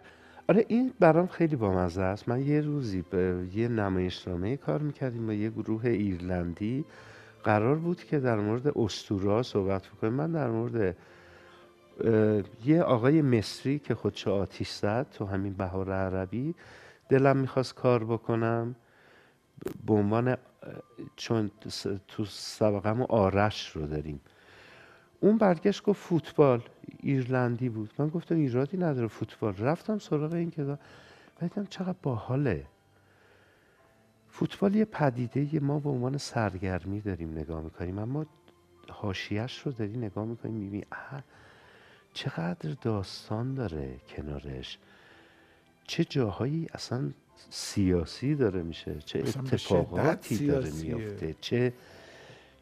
آره 0.49 0.65
این 0.67 0.93
برام 0.99 1.27
خیلی 1.27 1.55
بامزه 1.55 2.01
است. 2.01 2.29
من 2.29 2.41
یه 2.41 2.61
روزی 2.61 3.01
به 3.01 3.47
یه 3.53 3.67
نمایشنامه 3.67 4.57
کار 4.57 4.81
می‌کردیم 4.81 5.27
با 5.27 5.33
یه 5.33 5.49
گروه 5.49 5.85
ایرلندی. 5.85 6.85
قرار 7.43 7.75
بود 7.75 8.03
که 8.03 8.19
در 8.19 8.35
مورد 8.39 8.77
استورا 8.77 9.43
صحبت 9.43 9.87
بکنیم. 9.87 10.13
من 10.13 10.31
در 10.31 10.49
مورد 10.49 10.95
یه 12.65 12.81
آقای 12.81 13.21
مصری 13.21 13.79
که 13.79 13.95
خودشو 13.95 14.31
آتیش 14.31 14.69
زد 14.69 15.07
تو 15.11 15.25
همین 15.25 15.53
بهار 15.53 15.91
عربی 15.91 16.55
دلم 17.09 17.37
می‌خواست 17.37 17.75
کار 17.75 18.03
بکنم. 18.03 18.75
به 19.85 19.93
عنوان 19.93 20.37
چون 21.15 21.51
تو 22.07 22.25
سبقم 22.25 23.01
آرش 23.01 23.75
رو 23.75 23.87
داریم. 23.87 24.21
اون 25.25 25.37
برگشت 25.37 25.83
گفت 25.83 26.01
فوتبال. 26.01 26.61
ایرلندی 26.99 27.69
بود. 27.69 27.93
من 27.97 28.07
گفتم 28.07 28.35
ایرادی 28.35 28.77
نداره 28.77 29.07
فوتبال. 29.07 29.57
رفتم 29.57 29.99
سراغ 29.99 30.33
این 30.33 30.51
کتاب 30.51 30.79
دیدم 31.39 31.65
چقدر 31.65 31.95
باحاله. 32.03 32.65
فوتبال 34.29 34.75
یه 34.75 34.85
پدیده 34.85 35.59
ما 35.59 35.79
به 35.79 35.89
عنوان 35.89 36.17
سرگرمی 36.17 37.01
داریم 37.01 37.37
نگاه 37.37 37.61
می‌کنیم. 37.61 37.99
اما 37.99 38.25
حاشیهش 38.89 39.59
رو 39.59 39.71
داری 39.71 39.97
نگاه 39.97 40.25
می‌کنیم 40.25 40.55
می‌بینی 40.55 40.85
چقدر 42.13 42.75
داستان 42.81 43.53
داره 43.53 43.99
کنارش. 44.07 44.77
چه 45.87 46.05
جاهایی 46.05 46.67
اصلا 46.73 47.11
سیاسی 47.49 48.35
داره 48.35 48.63
میشه 48.63 48.99
چه 49.05 49.19
اتفاقاتی 49.19 50.47
داره 50.47 50.71
میافته 50.71 51.35
چه 51.41 51.73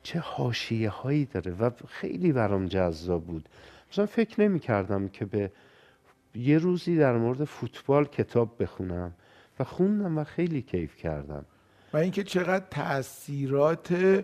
چه 0.04 0.20
حاشیه 0.20 0.89
هایی 0.89 1.26
داره 1.26 1.51
و 1.51 1.70
خیلی 1.88 2.32
برام 2.32 2.66
جذاب 2.66 3.24
بود. 3.24 3.49
مثلا 3.91 4.06
فکر 4.06 4.41
نمی 4.41 4.60
کردم 4.60 5.08
که 5.08 5.26
به 5.26 5.51
یه 6.36 6.58
روزی 6.58 6.97
در 6.97 7.18
مورد 7.18 7.43
فوتبال 7.43 8.06
کتاب 8.06 8.64
بخونم 8.64 9.14
و 9.60 9.64
خوندم 9.64 10.18
و 10.18 10.24
خیلی 10.24 10.62
کیف 10.62 10.95
کردم. 10.95 11.45
و 11.93 11.97
اینکه 11.97 12.24
چقدر 12.24 12.66
تاثیرات 12.72 14.24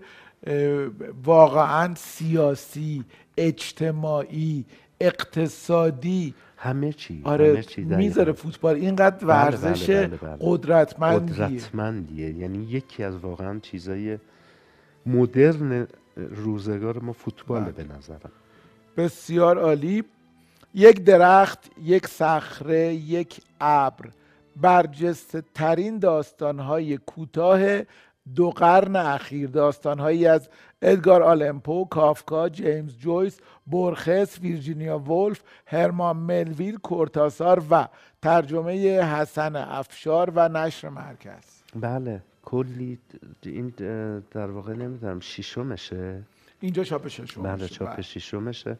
واقعا 1.23 1.95
سیاسی 1.95 3.03
اجتماعی 3.37 4.65
اقتصادی 5.01 6.33
همه 6.57 6.93
چی 6.93 7.21
آره 7.23 7.49
همه 7.49 7.63
چی. 7.63 7.81
می‌ذاره 7.81 8.31
فوتبال. 8.31 8.75
اینقدر 8.75 9.25
بله، 9.25 9.57
ورزش 9.57 9.89
بله، 9.89 10.07
بله، 10.07 10.17
بله. 10.17 10.37
قدرتمندیه. 10.41 11.35
قدرتمندیه. 11.35 12.29
یعنی 12.29 12.63
یکی 12.63 13.03
از 13.03 13.17
واقعا 13.17 13.59
چیزای 13.59 14.17
مدرن 15.15 15.87
روزگار 16.15 16.99
ما 16.99 17.13
فوتبال 17.13 17.61
بله. 17.61 17.71
به 17.71 17.83
نظرم. 17.83 18.31
بسیار 18.97 19.57
عالی. 19.57 20.03
یک 20.73 21.03
درخت 21.03 21.59
یک 21.83 22.07
صخره 22.07 22.93
یک 22.93 23.41
ابر. 23.61 24.09
برجسته 24.55 25.43
ترین 25.53 25.99
داستانهای 25.99 26.97
کوتاه 26.97 27.81
دو 28.35 28.49
قرن 28.49 28.95
اخیر. 28.95 29.49
داستانهایی 29.49 30.25
از 30.25 30.49
ادگار 30.81 31.23
آلمپو، 31.23 31.85
کافکا، 31.85 32.49
جیمز 32.49 32.97
جویس، 32.97 33.37
بورخس، 33.65 34.39
ویرجینیا 34.41 34.99
ولف، 34.99 35.41
هرمان 35.65 36.17
ملویل، 36.17 36.77
کورتاسار 36.77 37.63
و 37.71 37.87
ترجمه 38.21 39.01
حسن 39.01 39.55
افشار 39.55 40.29
و 40.35 40.49
نشر 40.49 40.89
مرکز. 40.89 41.43
بله. 41.75 42.21
کلی 42.43 42.99
این 43.43 43.73
در 44.31 44.51
واقع 44.51 44.73
نمی‌دونم 44.73 45.19
شیشمشه 45.19 46.21
اینجا 46.59 46.83
چاپ 46.83 47.07
ششم 47.07 47.43
بله 47.43 47.67
چاپ 47.67 48.01
شیشمشه 48.01 48.77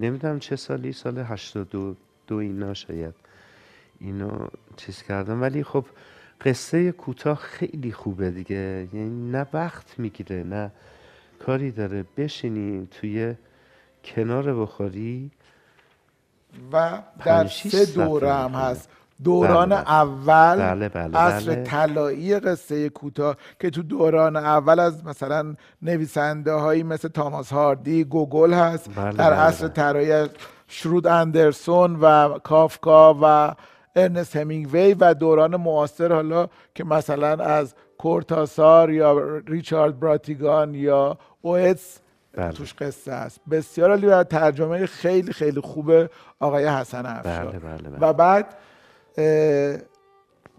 نمی‌دونم 0.00 0.38
چه 0.38 0.56
سالی 0.56 0.92
سال 0.92 1.18
82 1.18 1.96
دو 2.26 2.36
اینا 2.36 2.74
شاید 2.74 3.14
اینو 4.00 4.48
چیز 4.76 5.02
کردم. 5.02 5.42
ولی 5.42 5.64
خب 5.64 5.84
قصه 6.40 6.92
کوتاه 6.92 7.36
خیلی 7.36 7.92
خوبه 7.92 8.30
دیگه. 8.30 8.88
یعنی 8.92 9.30
نه 9.30 9.46
وقت 9.52 9.98
می‌گیره 9.98 10.42
نه 10.42 10.70
کاری 11.38 11.70
داره. 11.70 12.04
بشینی 12.16 12.88
توی 12.90 13.34
کنار 14.04 14.54
بخاری 14.54 15.30
و 16.72 17.02
در 17.24 17.46
سه 17.46 17.86
دوره 17.86 18.32
هم. 18.34 18.50
هست. 18.50 18.90
دوران 19.24 19.68
بله، 19.68 19.82
بله. 19.82 19.92
اول 19.92 20.56
بله، 20.56 20.88
بله، 20.88 21.08
بله. 21.08 21.62
طلایی 21.62 22.38
قصه 22.38 22.88
کوتاه 22.88 23.36
که 23.60 23.70
تو 23.70 23.82
دوران 23.82 24.36
اول 24.36 24.78
از 24.78 25.04
مثلا 25.04 25.54
نویسنده 25.82 26.52
هایی 26.52 26.82
مثل 26.82 27.08
تاماس 27.08 27.52
هاردی 27.52 28.04
گوگل 28.04 28.52
هست 28.52 28.90
بله، 28.96 29.12
در 29.12 29.30
بله، 29.30 29.56
بله. 29.58 29.68
طلایی 29.68 30.12
از 30.12 30.28
شرود 30.68 31.06
اندرسون 31.06 31.96
و 32.00 32.38
کافکا 32.38 33.18
و 33.22 33.54
ارنست 33.96 34.36
همینگوی 34.36 34.94
و 35.00 35.14
دوران 35.14 35.56
معاصر 35.56 36.12
حالا 36.12 36.46
که 36.74 36.84
مثلا 36.84 37.44
از 37.44 37.74
کورتاسار 37.98 38.90
یا 38.90 39.38
ریچارد 39.46 40.00
براتیگان 40.00 40.74
یا 40.74 41.18
اویتس 41.42 41.98
بله. 42.32 42.52
توش 42.52 42.74
قصه 42.74 43.12
است 43.12 43.40
بسیار 43.50 43.90
عالی 43.90 44.06
و 44.06 44.22
ترجمه 44.22 44.86
خیلی 44.86 45.32
خیلی 45.32 45.60
خوب 45.60 45.92
آقای 46.40 46.66
حسن 46.66 47.06
افشار 47.06 47.46
بله 47.46 47.58
بله 47.58 47.90
بله 47.90 47.98
و 48.00 48.12
بعد 48.12 48.46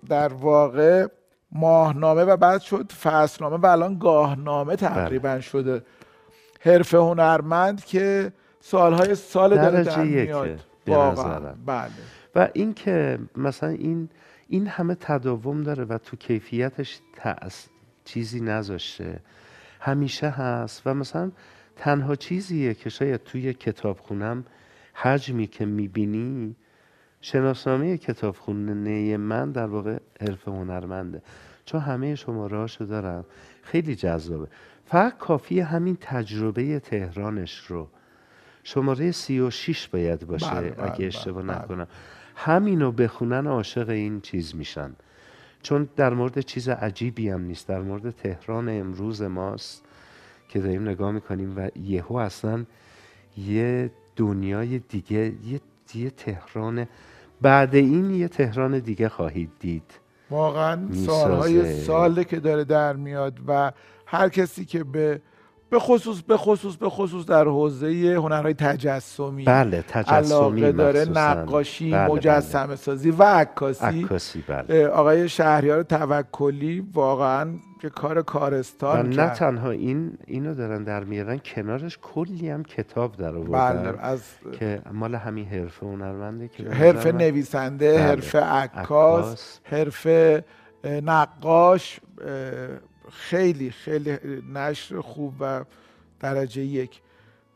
در 0.10 0.34
واقع 0.34 1.07
ماهنامه 1.51 2.24
و 2.24 2.38
بعد 2.38 2.62
شد 2.62 2.91
فصلنامه 2.91 3.57
و 3.57 3.66
الان 3.66 3.99
گاهنامه 3.99 4.76
تقریبا 4.76 5.30
بله. 5.30 5.41
شده. 5.41 5.84
حرف 6.60 6.93
هنرمند 6.93 7.86
که 7.86 8.34
سالهای 8.60 9.16
سال 9.16 9.55
داره 9.55 9.84
در 9.84 10.03
میاد. 10.03 10.60
بله. 11.66 11.89
و 12.36 12.49
اینکه 12.53 13.20
مثلا 13.36 13.70
این 13.70 14.10
این 14.47 14.68
همه 14.68 14.95
تداوم 14.95 15.64
داره 15.64 15.84
و 15.84 15.97
تو 15.97 16.18
کیفیتش 16.18 16.99
تأس 17.16 17.68
چیزی 18.05 18.39
نذاشته. 18.39 19.20
همیشه 19.80 20.30
هست 20.30 20.82
و 20.86 20.93
مثلا 20.93 21.32
تنها 21.76 22.16
چیزیه 22.16 22.74
که 22.74 22.89
شاید 22.89 23.24
توی 23.24 23.53
کتابخونم 23.53 24.45
حجمی 24.93 25.47
که 25.47 25.66
می‌بینی 25.66 26.55
شناسنامه 27.22 27.97
کتابخونه 27.97 29.17
من 29.17 29.51
در 29.51 29.67
واقع 29.67 29.97
حرف 30.22 30.47
هنرمنده. 30.47 31.22
چون 31.65 31.82
همه 31.82 32.15
شمارهاشو 32.15 32.86
دارم. 32.86 33.26
خیلی 33.61 33.95
جذابه. 33.95 34.47
فقط 34.86 35.17
کافی 35.17 35.59
همین 35.59 35.97
تجربه 36.01 36.80
تهرانش 36.80 37.57
رو. 37.57 37.88
شماره 38.63 39.11
سی 39.11 39.39
و 39.39 39.49
شیش 39.49 39.88
باید 39.88 40.28
باشه 40.28 40.51
بله، 40.51 40.70
بله، 40.70 40.91
اگه 40.91 41.05
اشتباه 41.05 41.43
بله، 41.43 41.53
بله. 41.53 41.63
نکنم. 41.63 41.88
همینو 42.36 42.91
بخونن 42.91 43.47
عاشق 43.47 43.89
این 43.89 44.22
چیز 44.22 44.55
میشن. 44.55 44.91
چون 45.61 45.89
در 45.95 46.13
مورد 46.13 46.39
چیز 46.39 46.70
عجیبی 46.70 47.30
هم 47.30 47.41
نیست. 47.41 47.67
در 47.67 47.82
مورد 47.82 48.09
تهران 48.09 48.70
امروز 48.70 49.22
ماست 49.22 49.86
که 50.49 50.59
داریم 50.59 50.89
نگاه 50.89 51.11
می‌کنیم 51.11 51.57
و 51.57 51.70
یهو 51.80 52.15
اصلا 52.15 52.65
یه 53.38 53.91
دنیای 54.15 54.80
دیگه 54.80 55.34
یه, 55.45 55.61
یه 55.95 56.09
تهران 56.09 56.87
بعد 57.41 57.75
این 57.75 58.11
یه 58.11 58.27
تهران 58.27 58.79
دیگه 58.79 59.09
خواهید 59.09 59.51
دید 59.59 59.99
واقعا. 60.29 60.93
سالهای 60.93 61.73
ساله 61.73 62.23
که 62.23 62.39
داره 62.39 62.63
در 62.63 62.95
میاد 62.95 63.39
و 63.47 63.71
هر 64.05 64.29
کسی 64.29 64.65
که 64.65 64.83
به 64.83 65.21
به 65.70 65.80
خصوص 65.80 66.22
به 66.22 66.38
خصوص 66.38 66.76
به 66.76 66.89
خصوص 66.89 67.26
در 67.26 67.43
حوزه 67.45 68.15
هنرهای 68.15 68.53
تجسمی 68.53 69.43
بله 69.43 69.84
تجسمی 69.88 70.15
علاقه 70.15 70.72
داره. 70.72 71.05
نقاشی 71.05 71.91
بله، 71.91 72.07
مجسمه 72.07 72.76
سازی 72.76 73.11
و 73.11 73.24
عکاسی 73.24 73.86
بله. 73.86 74.05
عکاسی 74.05 74.43
بله 74.47 74.88
آقای 74.88 75.30
شهریار 75.30 75.84
توکلی 75.84 76.86
واقعا 76.93 77.49
که 77.82 77.89
کار 77.89 78.17
و 78.17 78.22
کارستان 78.22 79.09
نه 79.09 79.15
کرد 79.15 79.34
تنها 79.34 79.72
این 79.72 80.17
اینو 80.28 80.55
دارن 80.55 80.84
در 80.84 81.03
میارن 81.03 81.38
کنارش 81.38 81.99
کلی 82.01 82.49
هم 82.49 82.63
کتاب 82.63 83.15
در 83.15 83.32
بله 83.32 83.39
آوردن 83.39 83.99
از 83.99 84.22
که 84.59 84.82
مال 84.91 85.15
همین 85.15 85.45
حرفه 85.45 85.86
هنرمنده 85.86 86.47
که 86.47 86.63
به 86.63 86.76
حرف 86.76 86.95
نظر 86.95 87.11
من 87.11 87.17
نویسنده 87.17 87.91
بله. 87.91 88.01
حرف 88.01 88.36
عکاس 88.36 89.26
عکاس. 89.26 89.59
حرف 89.63 90.07
اه، 90.84 91.01
نقاش 91.01 91.99
خیلی 93.12 93.72
خیلی 93.72 94.18
نشر 94.53 95.01
خوب 95.01 95.34
و 95.39 95.64
درجه 96.20 96.62
یک. 96.62 97.01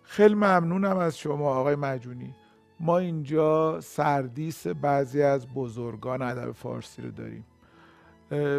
خیلی 0.03 0.35
ممنونم 0.35 0.97
از 0.97 1.17
شما 1.17 1.55
آقای 1.55 1.75
مجونی. 1.75 2.35
ما 2.79 2.97
اینجا 2.97 3.81
سردیس 3.81 4.67
بعضی 4.67 5.21
از 5.21 5.47
بزرگان 5.47 6.21
ادب 6.21 6.51
فارسی 6.51 7.01
رو 7.01 7.11
داریم. 7.11 7.45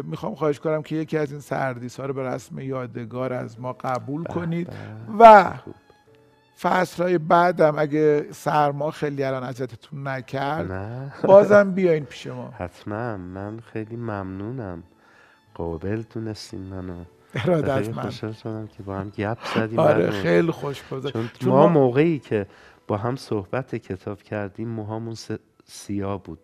می‌خوام 0.03 0.35
خواهش 0.35 0.59
کنم 0.59 0.81
که 0.81 0.95
یکی 0.95 1.17
از 1.17 1.31
این 1.31 1.41
سردیس 1.41 1.99
ها 1.99 2.05
رو 2.05 2.13
به 2.13 2.23
رسم 2.23 2.59
یادگار 2.59 3.33
از 3.33 3.59
ما 3.59 3.73
قبول 3.73 4.23
کنید 4.23 4.67
به. 4.67 4.75
و 5.19 5.57
خوب. 5.57 5.75
فصلهای 6.59 7.17
بعدم 7.17 7.79
اگه 7.79 8.27
سرما 8.31 8.91
خیلی 8.91 9.23
الان 9.23 9.43
اذیتتون 9.43 10.07
نکرد 10.07 10.71
نه. 10.71 11.13
بازم 11.23 11.71
بیاین 11.71 12.05
پیش 12.05 12.27
ما. 12.27 12.53
حتما. 12.59 13.17
من 13.17 13.59
خیلی 13.59 13.95
ممنونم. 13.95 14.83
قابل 15.55 16.03
دونستین 16.13 16.61
منو. 16.61 17.03
خیلی 17.33 17.53
ارادتمند 17.53 18.05
خوشحال 18.05 18.31
شدم 18.31 18.67
که 18.67 18.83
با 18.83 18.95
هم 18.97 19.09
گپ 19.09 19.37
زدیم. 19.55 19.79
آره 19.79 20.03
منو. 20.09 20.11
خیلی 20.11 20.51
خوش 20.51 20.83
گذشت. 20.91 21.13
چون 21.13 21.29
چون 21.39 21.49
ما 21.49 21.67
ما- 21.67 21.67
موقعی 21.67 22.19
که 22.19 22.45
با 22.87 22.97
هم 22.97 23.15
صحبت 23.15 23.75
کتاب 23.75 24.21
کردیم 24.21 24.67
موهامون 24.69 25.13
س- 25.15 25.31
سیاه 25.65 26.23
بود. 26.23 26.39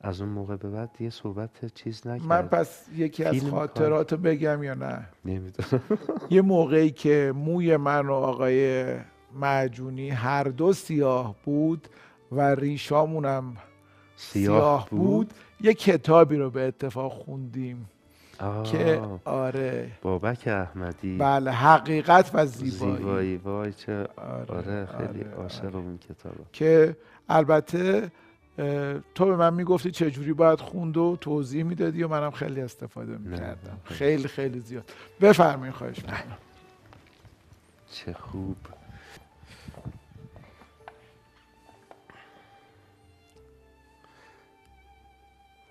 از 0.00 0.20
اون 0.20 0.30
موقع 0.30 0.56
به 0.56 0.70
بعد 0.70 0.90
دیگه 0.98 1.10
صحبت 1.10 1.74
چیز 1.74 2.06
نکردیم 2.06 2.28
من 2.28 2.42
پس 2.42 2.86
یکی 2.96 3.24
از 3.24 3.34
فیلم 3.34 3.50
خاطرات 3.50 4.12
رو 4.12 4.18
بگم 4.18 4.62
یا 4.62 4.74
نه؟ 4.74 5.08
نمی‌دونم. 5.24 5.82
یه 6.30 6.42
موقعی 6.42 6.90
که 6.90 7.32
موی 7.36 7.76
من 7.76 8.06
و 8.06 8.12
آقای 8.12 8.86
معجونی 9.34 10.10
هر 10.10 10.44
دو 10.44 10.72
سیاه 10.72 11.34
بود 11.44 11.88
و 12.32 12.40
ریشامونم 12.54 13.56
سیاه 14.16 14.88
بود. 14.90 15.34
یه 15.60 15.74
کتابی 15.74 16.36
رو 16.36 16.50
به 16.50 16.62
اتفاق 16.62 17.12
خوندیم 17.12 17.90
آه، 18.40 18.62
که 18.62 19.00
آره. 19.24 19.90
بابک 20.02 20.42
احمدی. 20.46 21.16
بله 21.18 21.50
حقیقت 21.50 22.30
و 22.34 22.46
زیبایی, 22.46 22.96
زیبایی. 22.96 23.36
وای 23.36 23.72
چه 23.72 24.08
آره، 24.16 24.54
آره 24.54 24.86
خیلی 24.86 25.24
آره، 25.24 25.34
عاشق 25.36 25.74
اون 25.74 25.98
کتابه. 25.98 26.44
که 26.52 26.96
البته 27.28 28.10
تو 29.14 29.24
به 29.24 29.36
من 29.36 29.54
می‌گفتی 29.54 29.90
چجوری 29.90 30.32
باید 30.32 30.60
خوند 30.60 30.96
و 30.96 31.16
توضیح 31.20 31.62
می‌دادی 31.62 32.02
و 32.02 32.08
منم 32.08 32.30
خیلی 32.30 32.60
استفاده 32.60 33.18
می‌کردم. 33.18 33.78
خیلی 33.84 34.28
خیلی 34.28 34.60
زیاد. 34.60 34.90
بفرمایید 35.20 35.74
خواهش 35.74 35.96
می‌کنم. 35.96 36.36
چه 37.90 38.12
خوب. 38.12 38.56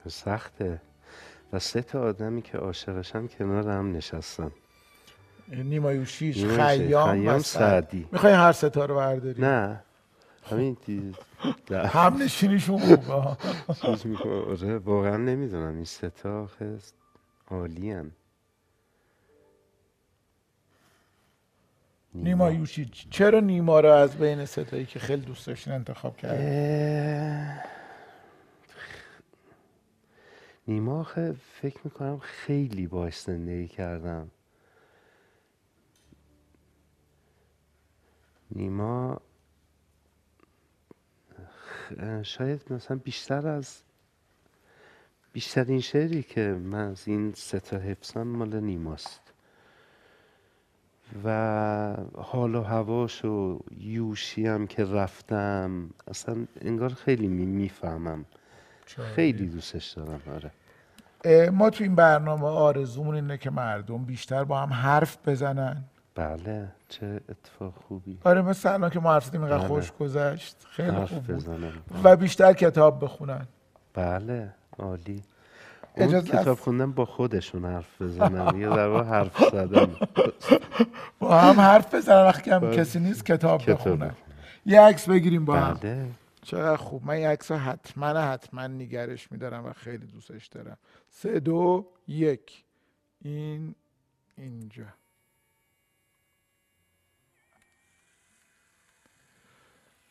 سخته. 0.10 0.82
و 1.54 1.60
سه 1.60 1.82
تا 1.82 2.02
آدمی 2.02 2.42
که 2.42 2.58
عاشقشن 2.58 3.28
کنار 3.28 3.70
هم 3.70 3.96
نشستن. 3.96 4.52
نیمایوشیش 5.48 6.38
نیمایوشی، 6.38 6.78
خیام, 6.78 7.12
خیام 7.12 7.40
سعدی. 7.40 8.08
می‌خوای 8.12 8.34
هر 8.34 8.52
ستا 8.52 8.86
رو 8.86 8.96
برداری؟ 8.96 9.42
نه. 9.42 9.84
همین 10.52 10.78
هم 11.94 12.24
نشینیشون 12.24 12.78
خوبه 12.78 13.38
چیز 13.82 14.06
می‌کنه. 14.08 14.34
آره 14.34 14.78
واقعا 14.78 15.18
نمی‌دونم. 15.18 15.76
این 15.76 15.86
سه 15.86 16.10
تا 16.10 16.44
آخه 16.44 16.78
عالی 17.48 17.96
نیما. 22.14 22.52
یوشی 22.52 22.92
چرا 23.10 23.40
نیما 23.40 23.80
رو 23.80 23.92
از 23.92 24.18
بین 24.18 24.46
ستایی 24.46 24.86
که 24.86 25.00
خیلی 25.00 25.22
دوست 25.22 25.48
داشتین 25.48 25.74
انتخاب 25.74 26.18
کرد 26.18 27.70
نیما 30.68 31.00
آخه 31.00 31.36
فکر 31.62 31.80
می‌کنم 31.84 32.20
خیلی 32.20 32.88
باش 32.88 33.20
زندگی 33.20 33.68
کردم. 33.68 34.32
نیما 38.52 39.22
شاید 42.24 42.74
مثلا 42.74 42.98
بیشتر 42.98 43.48
از 43.48 43.82
بیشترین 45.34 45.80
شعری 45.80 46.24
که 46.24 46.42
من 46.42 46.90
از 46.90 47.08
این 47.08 47.34
سه 47.34 47.60
تا 47.60 47.78
حفظم 47.78 48.24
مال 48.24 48.60
نیماست. 48.60 49.22
و 51.24 51.98
حال 52.16 52.56
و 52.56 52.62
هواش 52.62 53.26
و 53.26 53.60
یوشی 53.78 54.48
هم 54.48 54.68
که 54.68 54.86
رفتم 54.86 55.90
اصلا 56.08 56.48
انگار 56.62 56.94
خیلی 56.94 57.28
می‌فهمم. 57.28 58.26
خیلی 59.16 59.48
دوستش 59.48 59.92
دارم 59.92 60.22
آره. 60.36 60.52
ما 61.50 61.70
تو 61.70 61.84
این 61.84 61.96
برنامه 61.96 62.46
آرزومون 62.48 63.16
اینه 63.16 63.38
که 63.38 63.50
مردم 63.50 64.06
بیشتر 64.06 64.44
با 64.44 64.60
هم 64.60 64.74
حرف 64.74 65.18
بزنن. 65.28 65.84
بله 66.16 66.68
چه 66.90 67.20
اتفاق 67.30 67.74
خوبی. 67.88 68.18
آره 68.24 68.42
مثل 68.42 68.74
الان 68.74 68.90
که 68.90 69.00
ما 69.00 69.14
حرف 69.14 69.26
زدیم 69.26 69.42
اینقدر 69.42 69.58
بله. 69.60 69.68
خوش 69.68 69.92
گذشت. 69.92 70.56
خیلی 70.70 70.92
خوب 70.92 71.00
حرف 71.00 71.12
بود. 71.12 71.36
بزنم. 71.36 71.74
و 72.04 72.16
بیشتر 72.16 72.54
کتاب 72.54 73.04
بخونن. 73.04 73.48
بله 73.94 74.54
عالی. 74.80 75.24
اون 75.98 76.08
اجازه 76.08 76.28
کتاب؟ 76.30 76.58
خوندن 76.58 76.92
با 76.92 77.06
خودشون 77.06 77.66
حرف 77.66 78.02
بزنن. 78.02 78.58
یا 78.60 78.76
در 78.76 79.04
حرف 79.04 79.50
زدن. 79.52 79.88
با 81.20 81.40
هم 81.40 81.60
حرف 81.60 81.96
بزنن 81.96 82.26
وقتی 82.26 82.52
هم 82.52 82.60
بله. 82.60 82.78
کسی 82.78 83.00
نیست 83.00 83.26
کتاب 83.26 83.62
کتاب 83.62 83.76
بخونن 83.76 83.96
بخونن. 83.96 84.16
یه 84.66 84.82
عکس 84.82 85.10
بگیریم 85.10 85.46
با 85.46 85.56
هم. 85.56 85.74
بله. 85.74 86.06
چقدر 86.46 86.76
خوب. 86.76 87.06
من 87.06 87.14
این 87.14 87.28
عکس 87.28 87.52
حتما 87.52 88.08
حتما 88.08 88.68
نگرش 88.68 89.32
میدارم 89.32 89.66
و 89.66 89.74
خیلی 89.74 90.06
دوستش 90.06 90.48
دارم. 90.48 90.78
سه 91.10 91.40
دو 91.40 91.88
یک. 92.08 92.64
این 93.22 93.76
اینجا. 94.38 94.86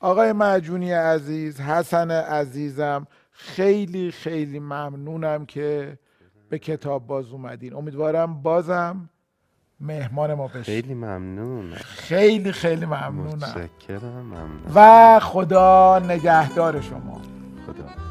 آقای 0.01 0.33
معجونی 0.33 0.93
عزیز 0.93 1.61
حسن 1.61 2.11
عزیزم 2.11 3.07
خیلی 3.31 4.11
خیلی 4.11 4.59
ممنونم 4.59 5.47
که 5.47 5.99
به 6.49 6.59
کتاب 6.59 7.07
باز 7.07 7.31
اومدین. 7.31 7.75
امیدوارم 7.75 8.43
بازم 8.43 9.11
مهمان 9.85 10.35
ما 10.35 10.47
بشین 10.47 10.63
خیلی 10.63 10.95
ممنون 10.95 11.73
خیلی 11.75 12.53
خیلی 12.53 12.87
ممنونم. 12.87 13.35
متشکرم 13.37 14.23
ممنون 14.23 14.73
و 14.75 15.21
خدا 15.21 15.99
نگهدار 16.09 16.81
شما. 16.81 17.21
خدا. 17.67 18.04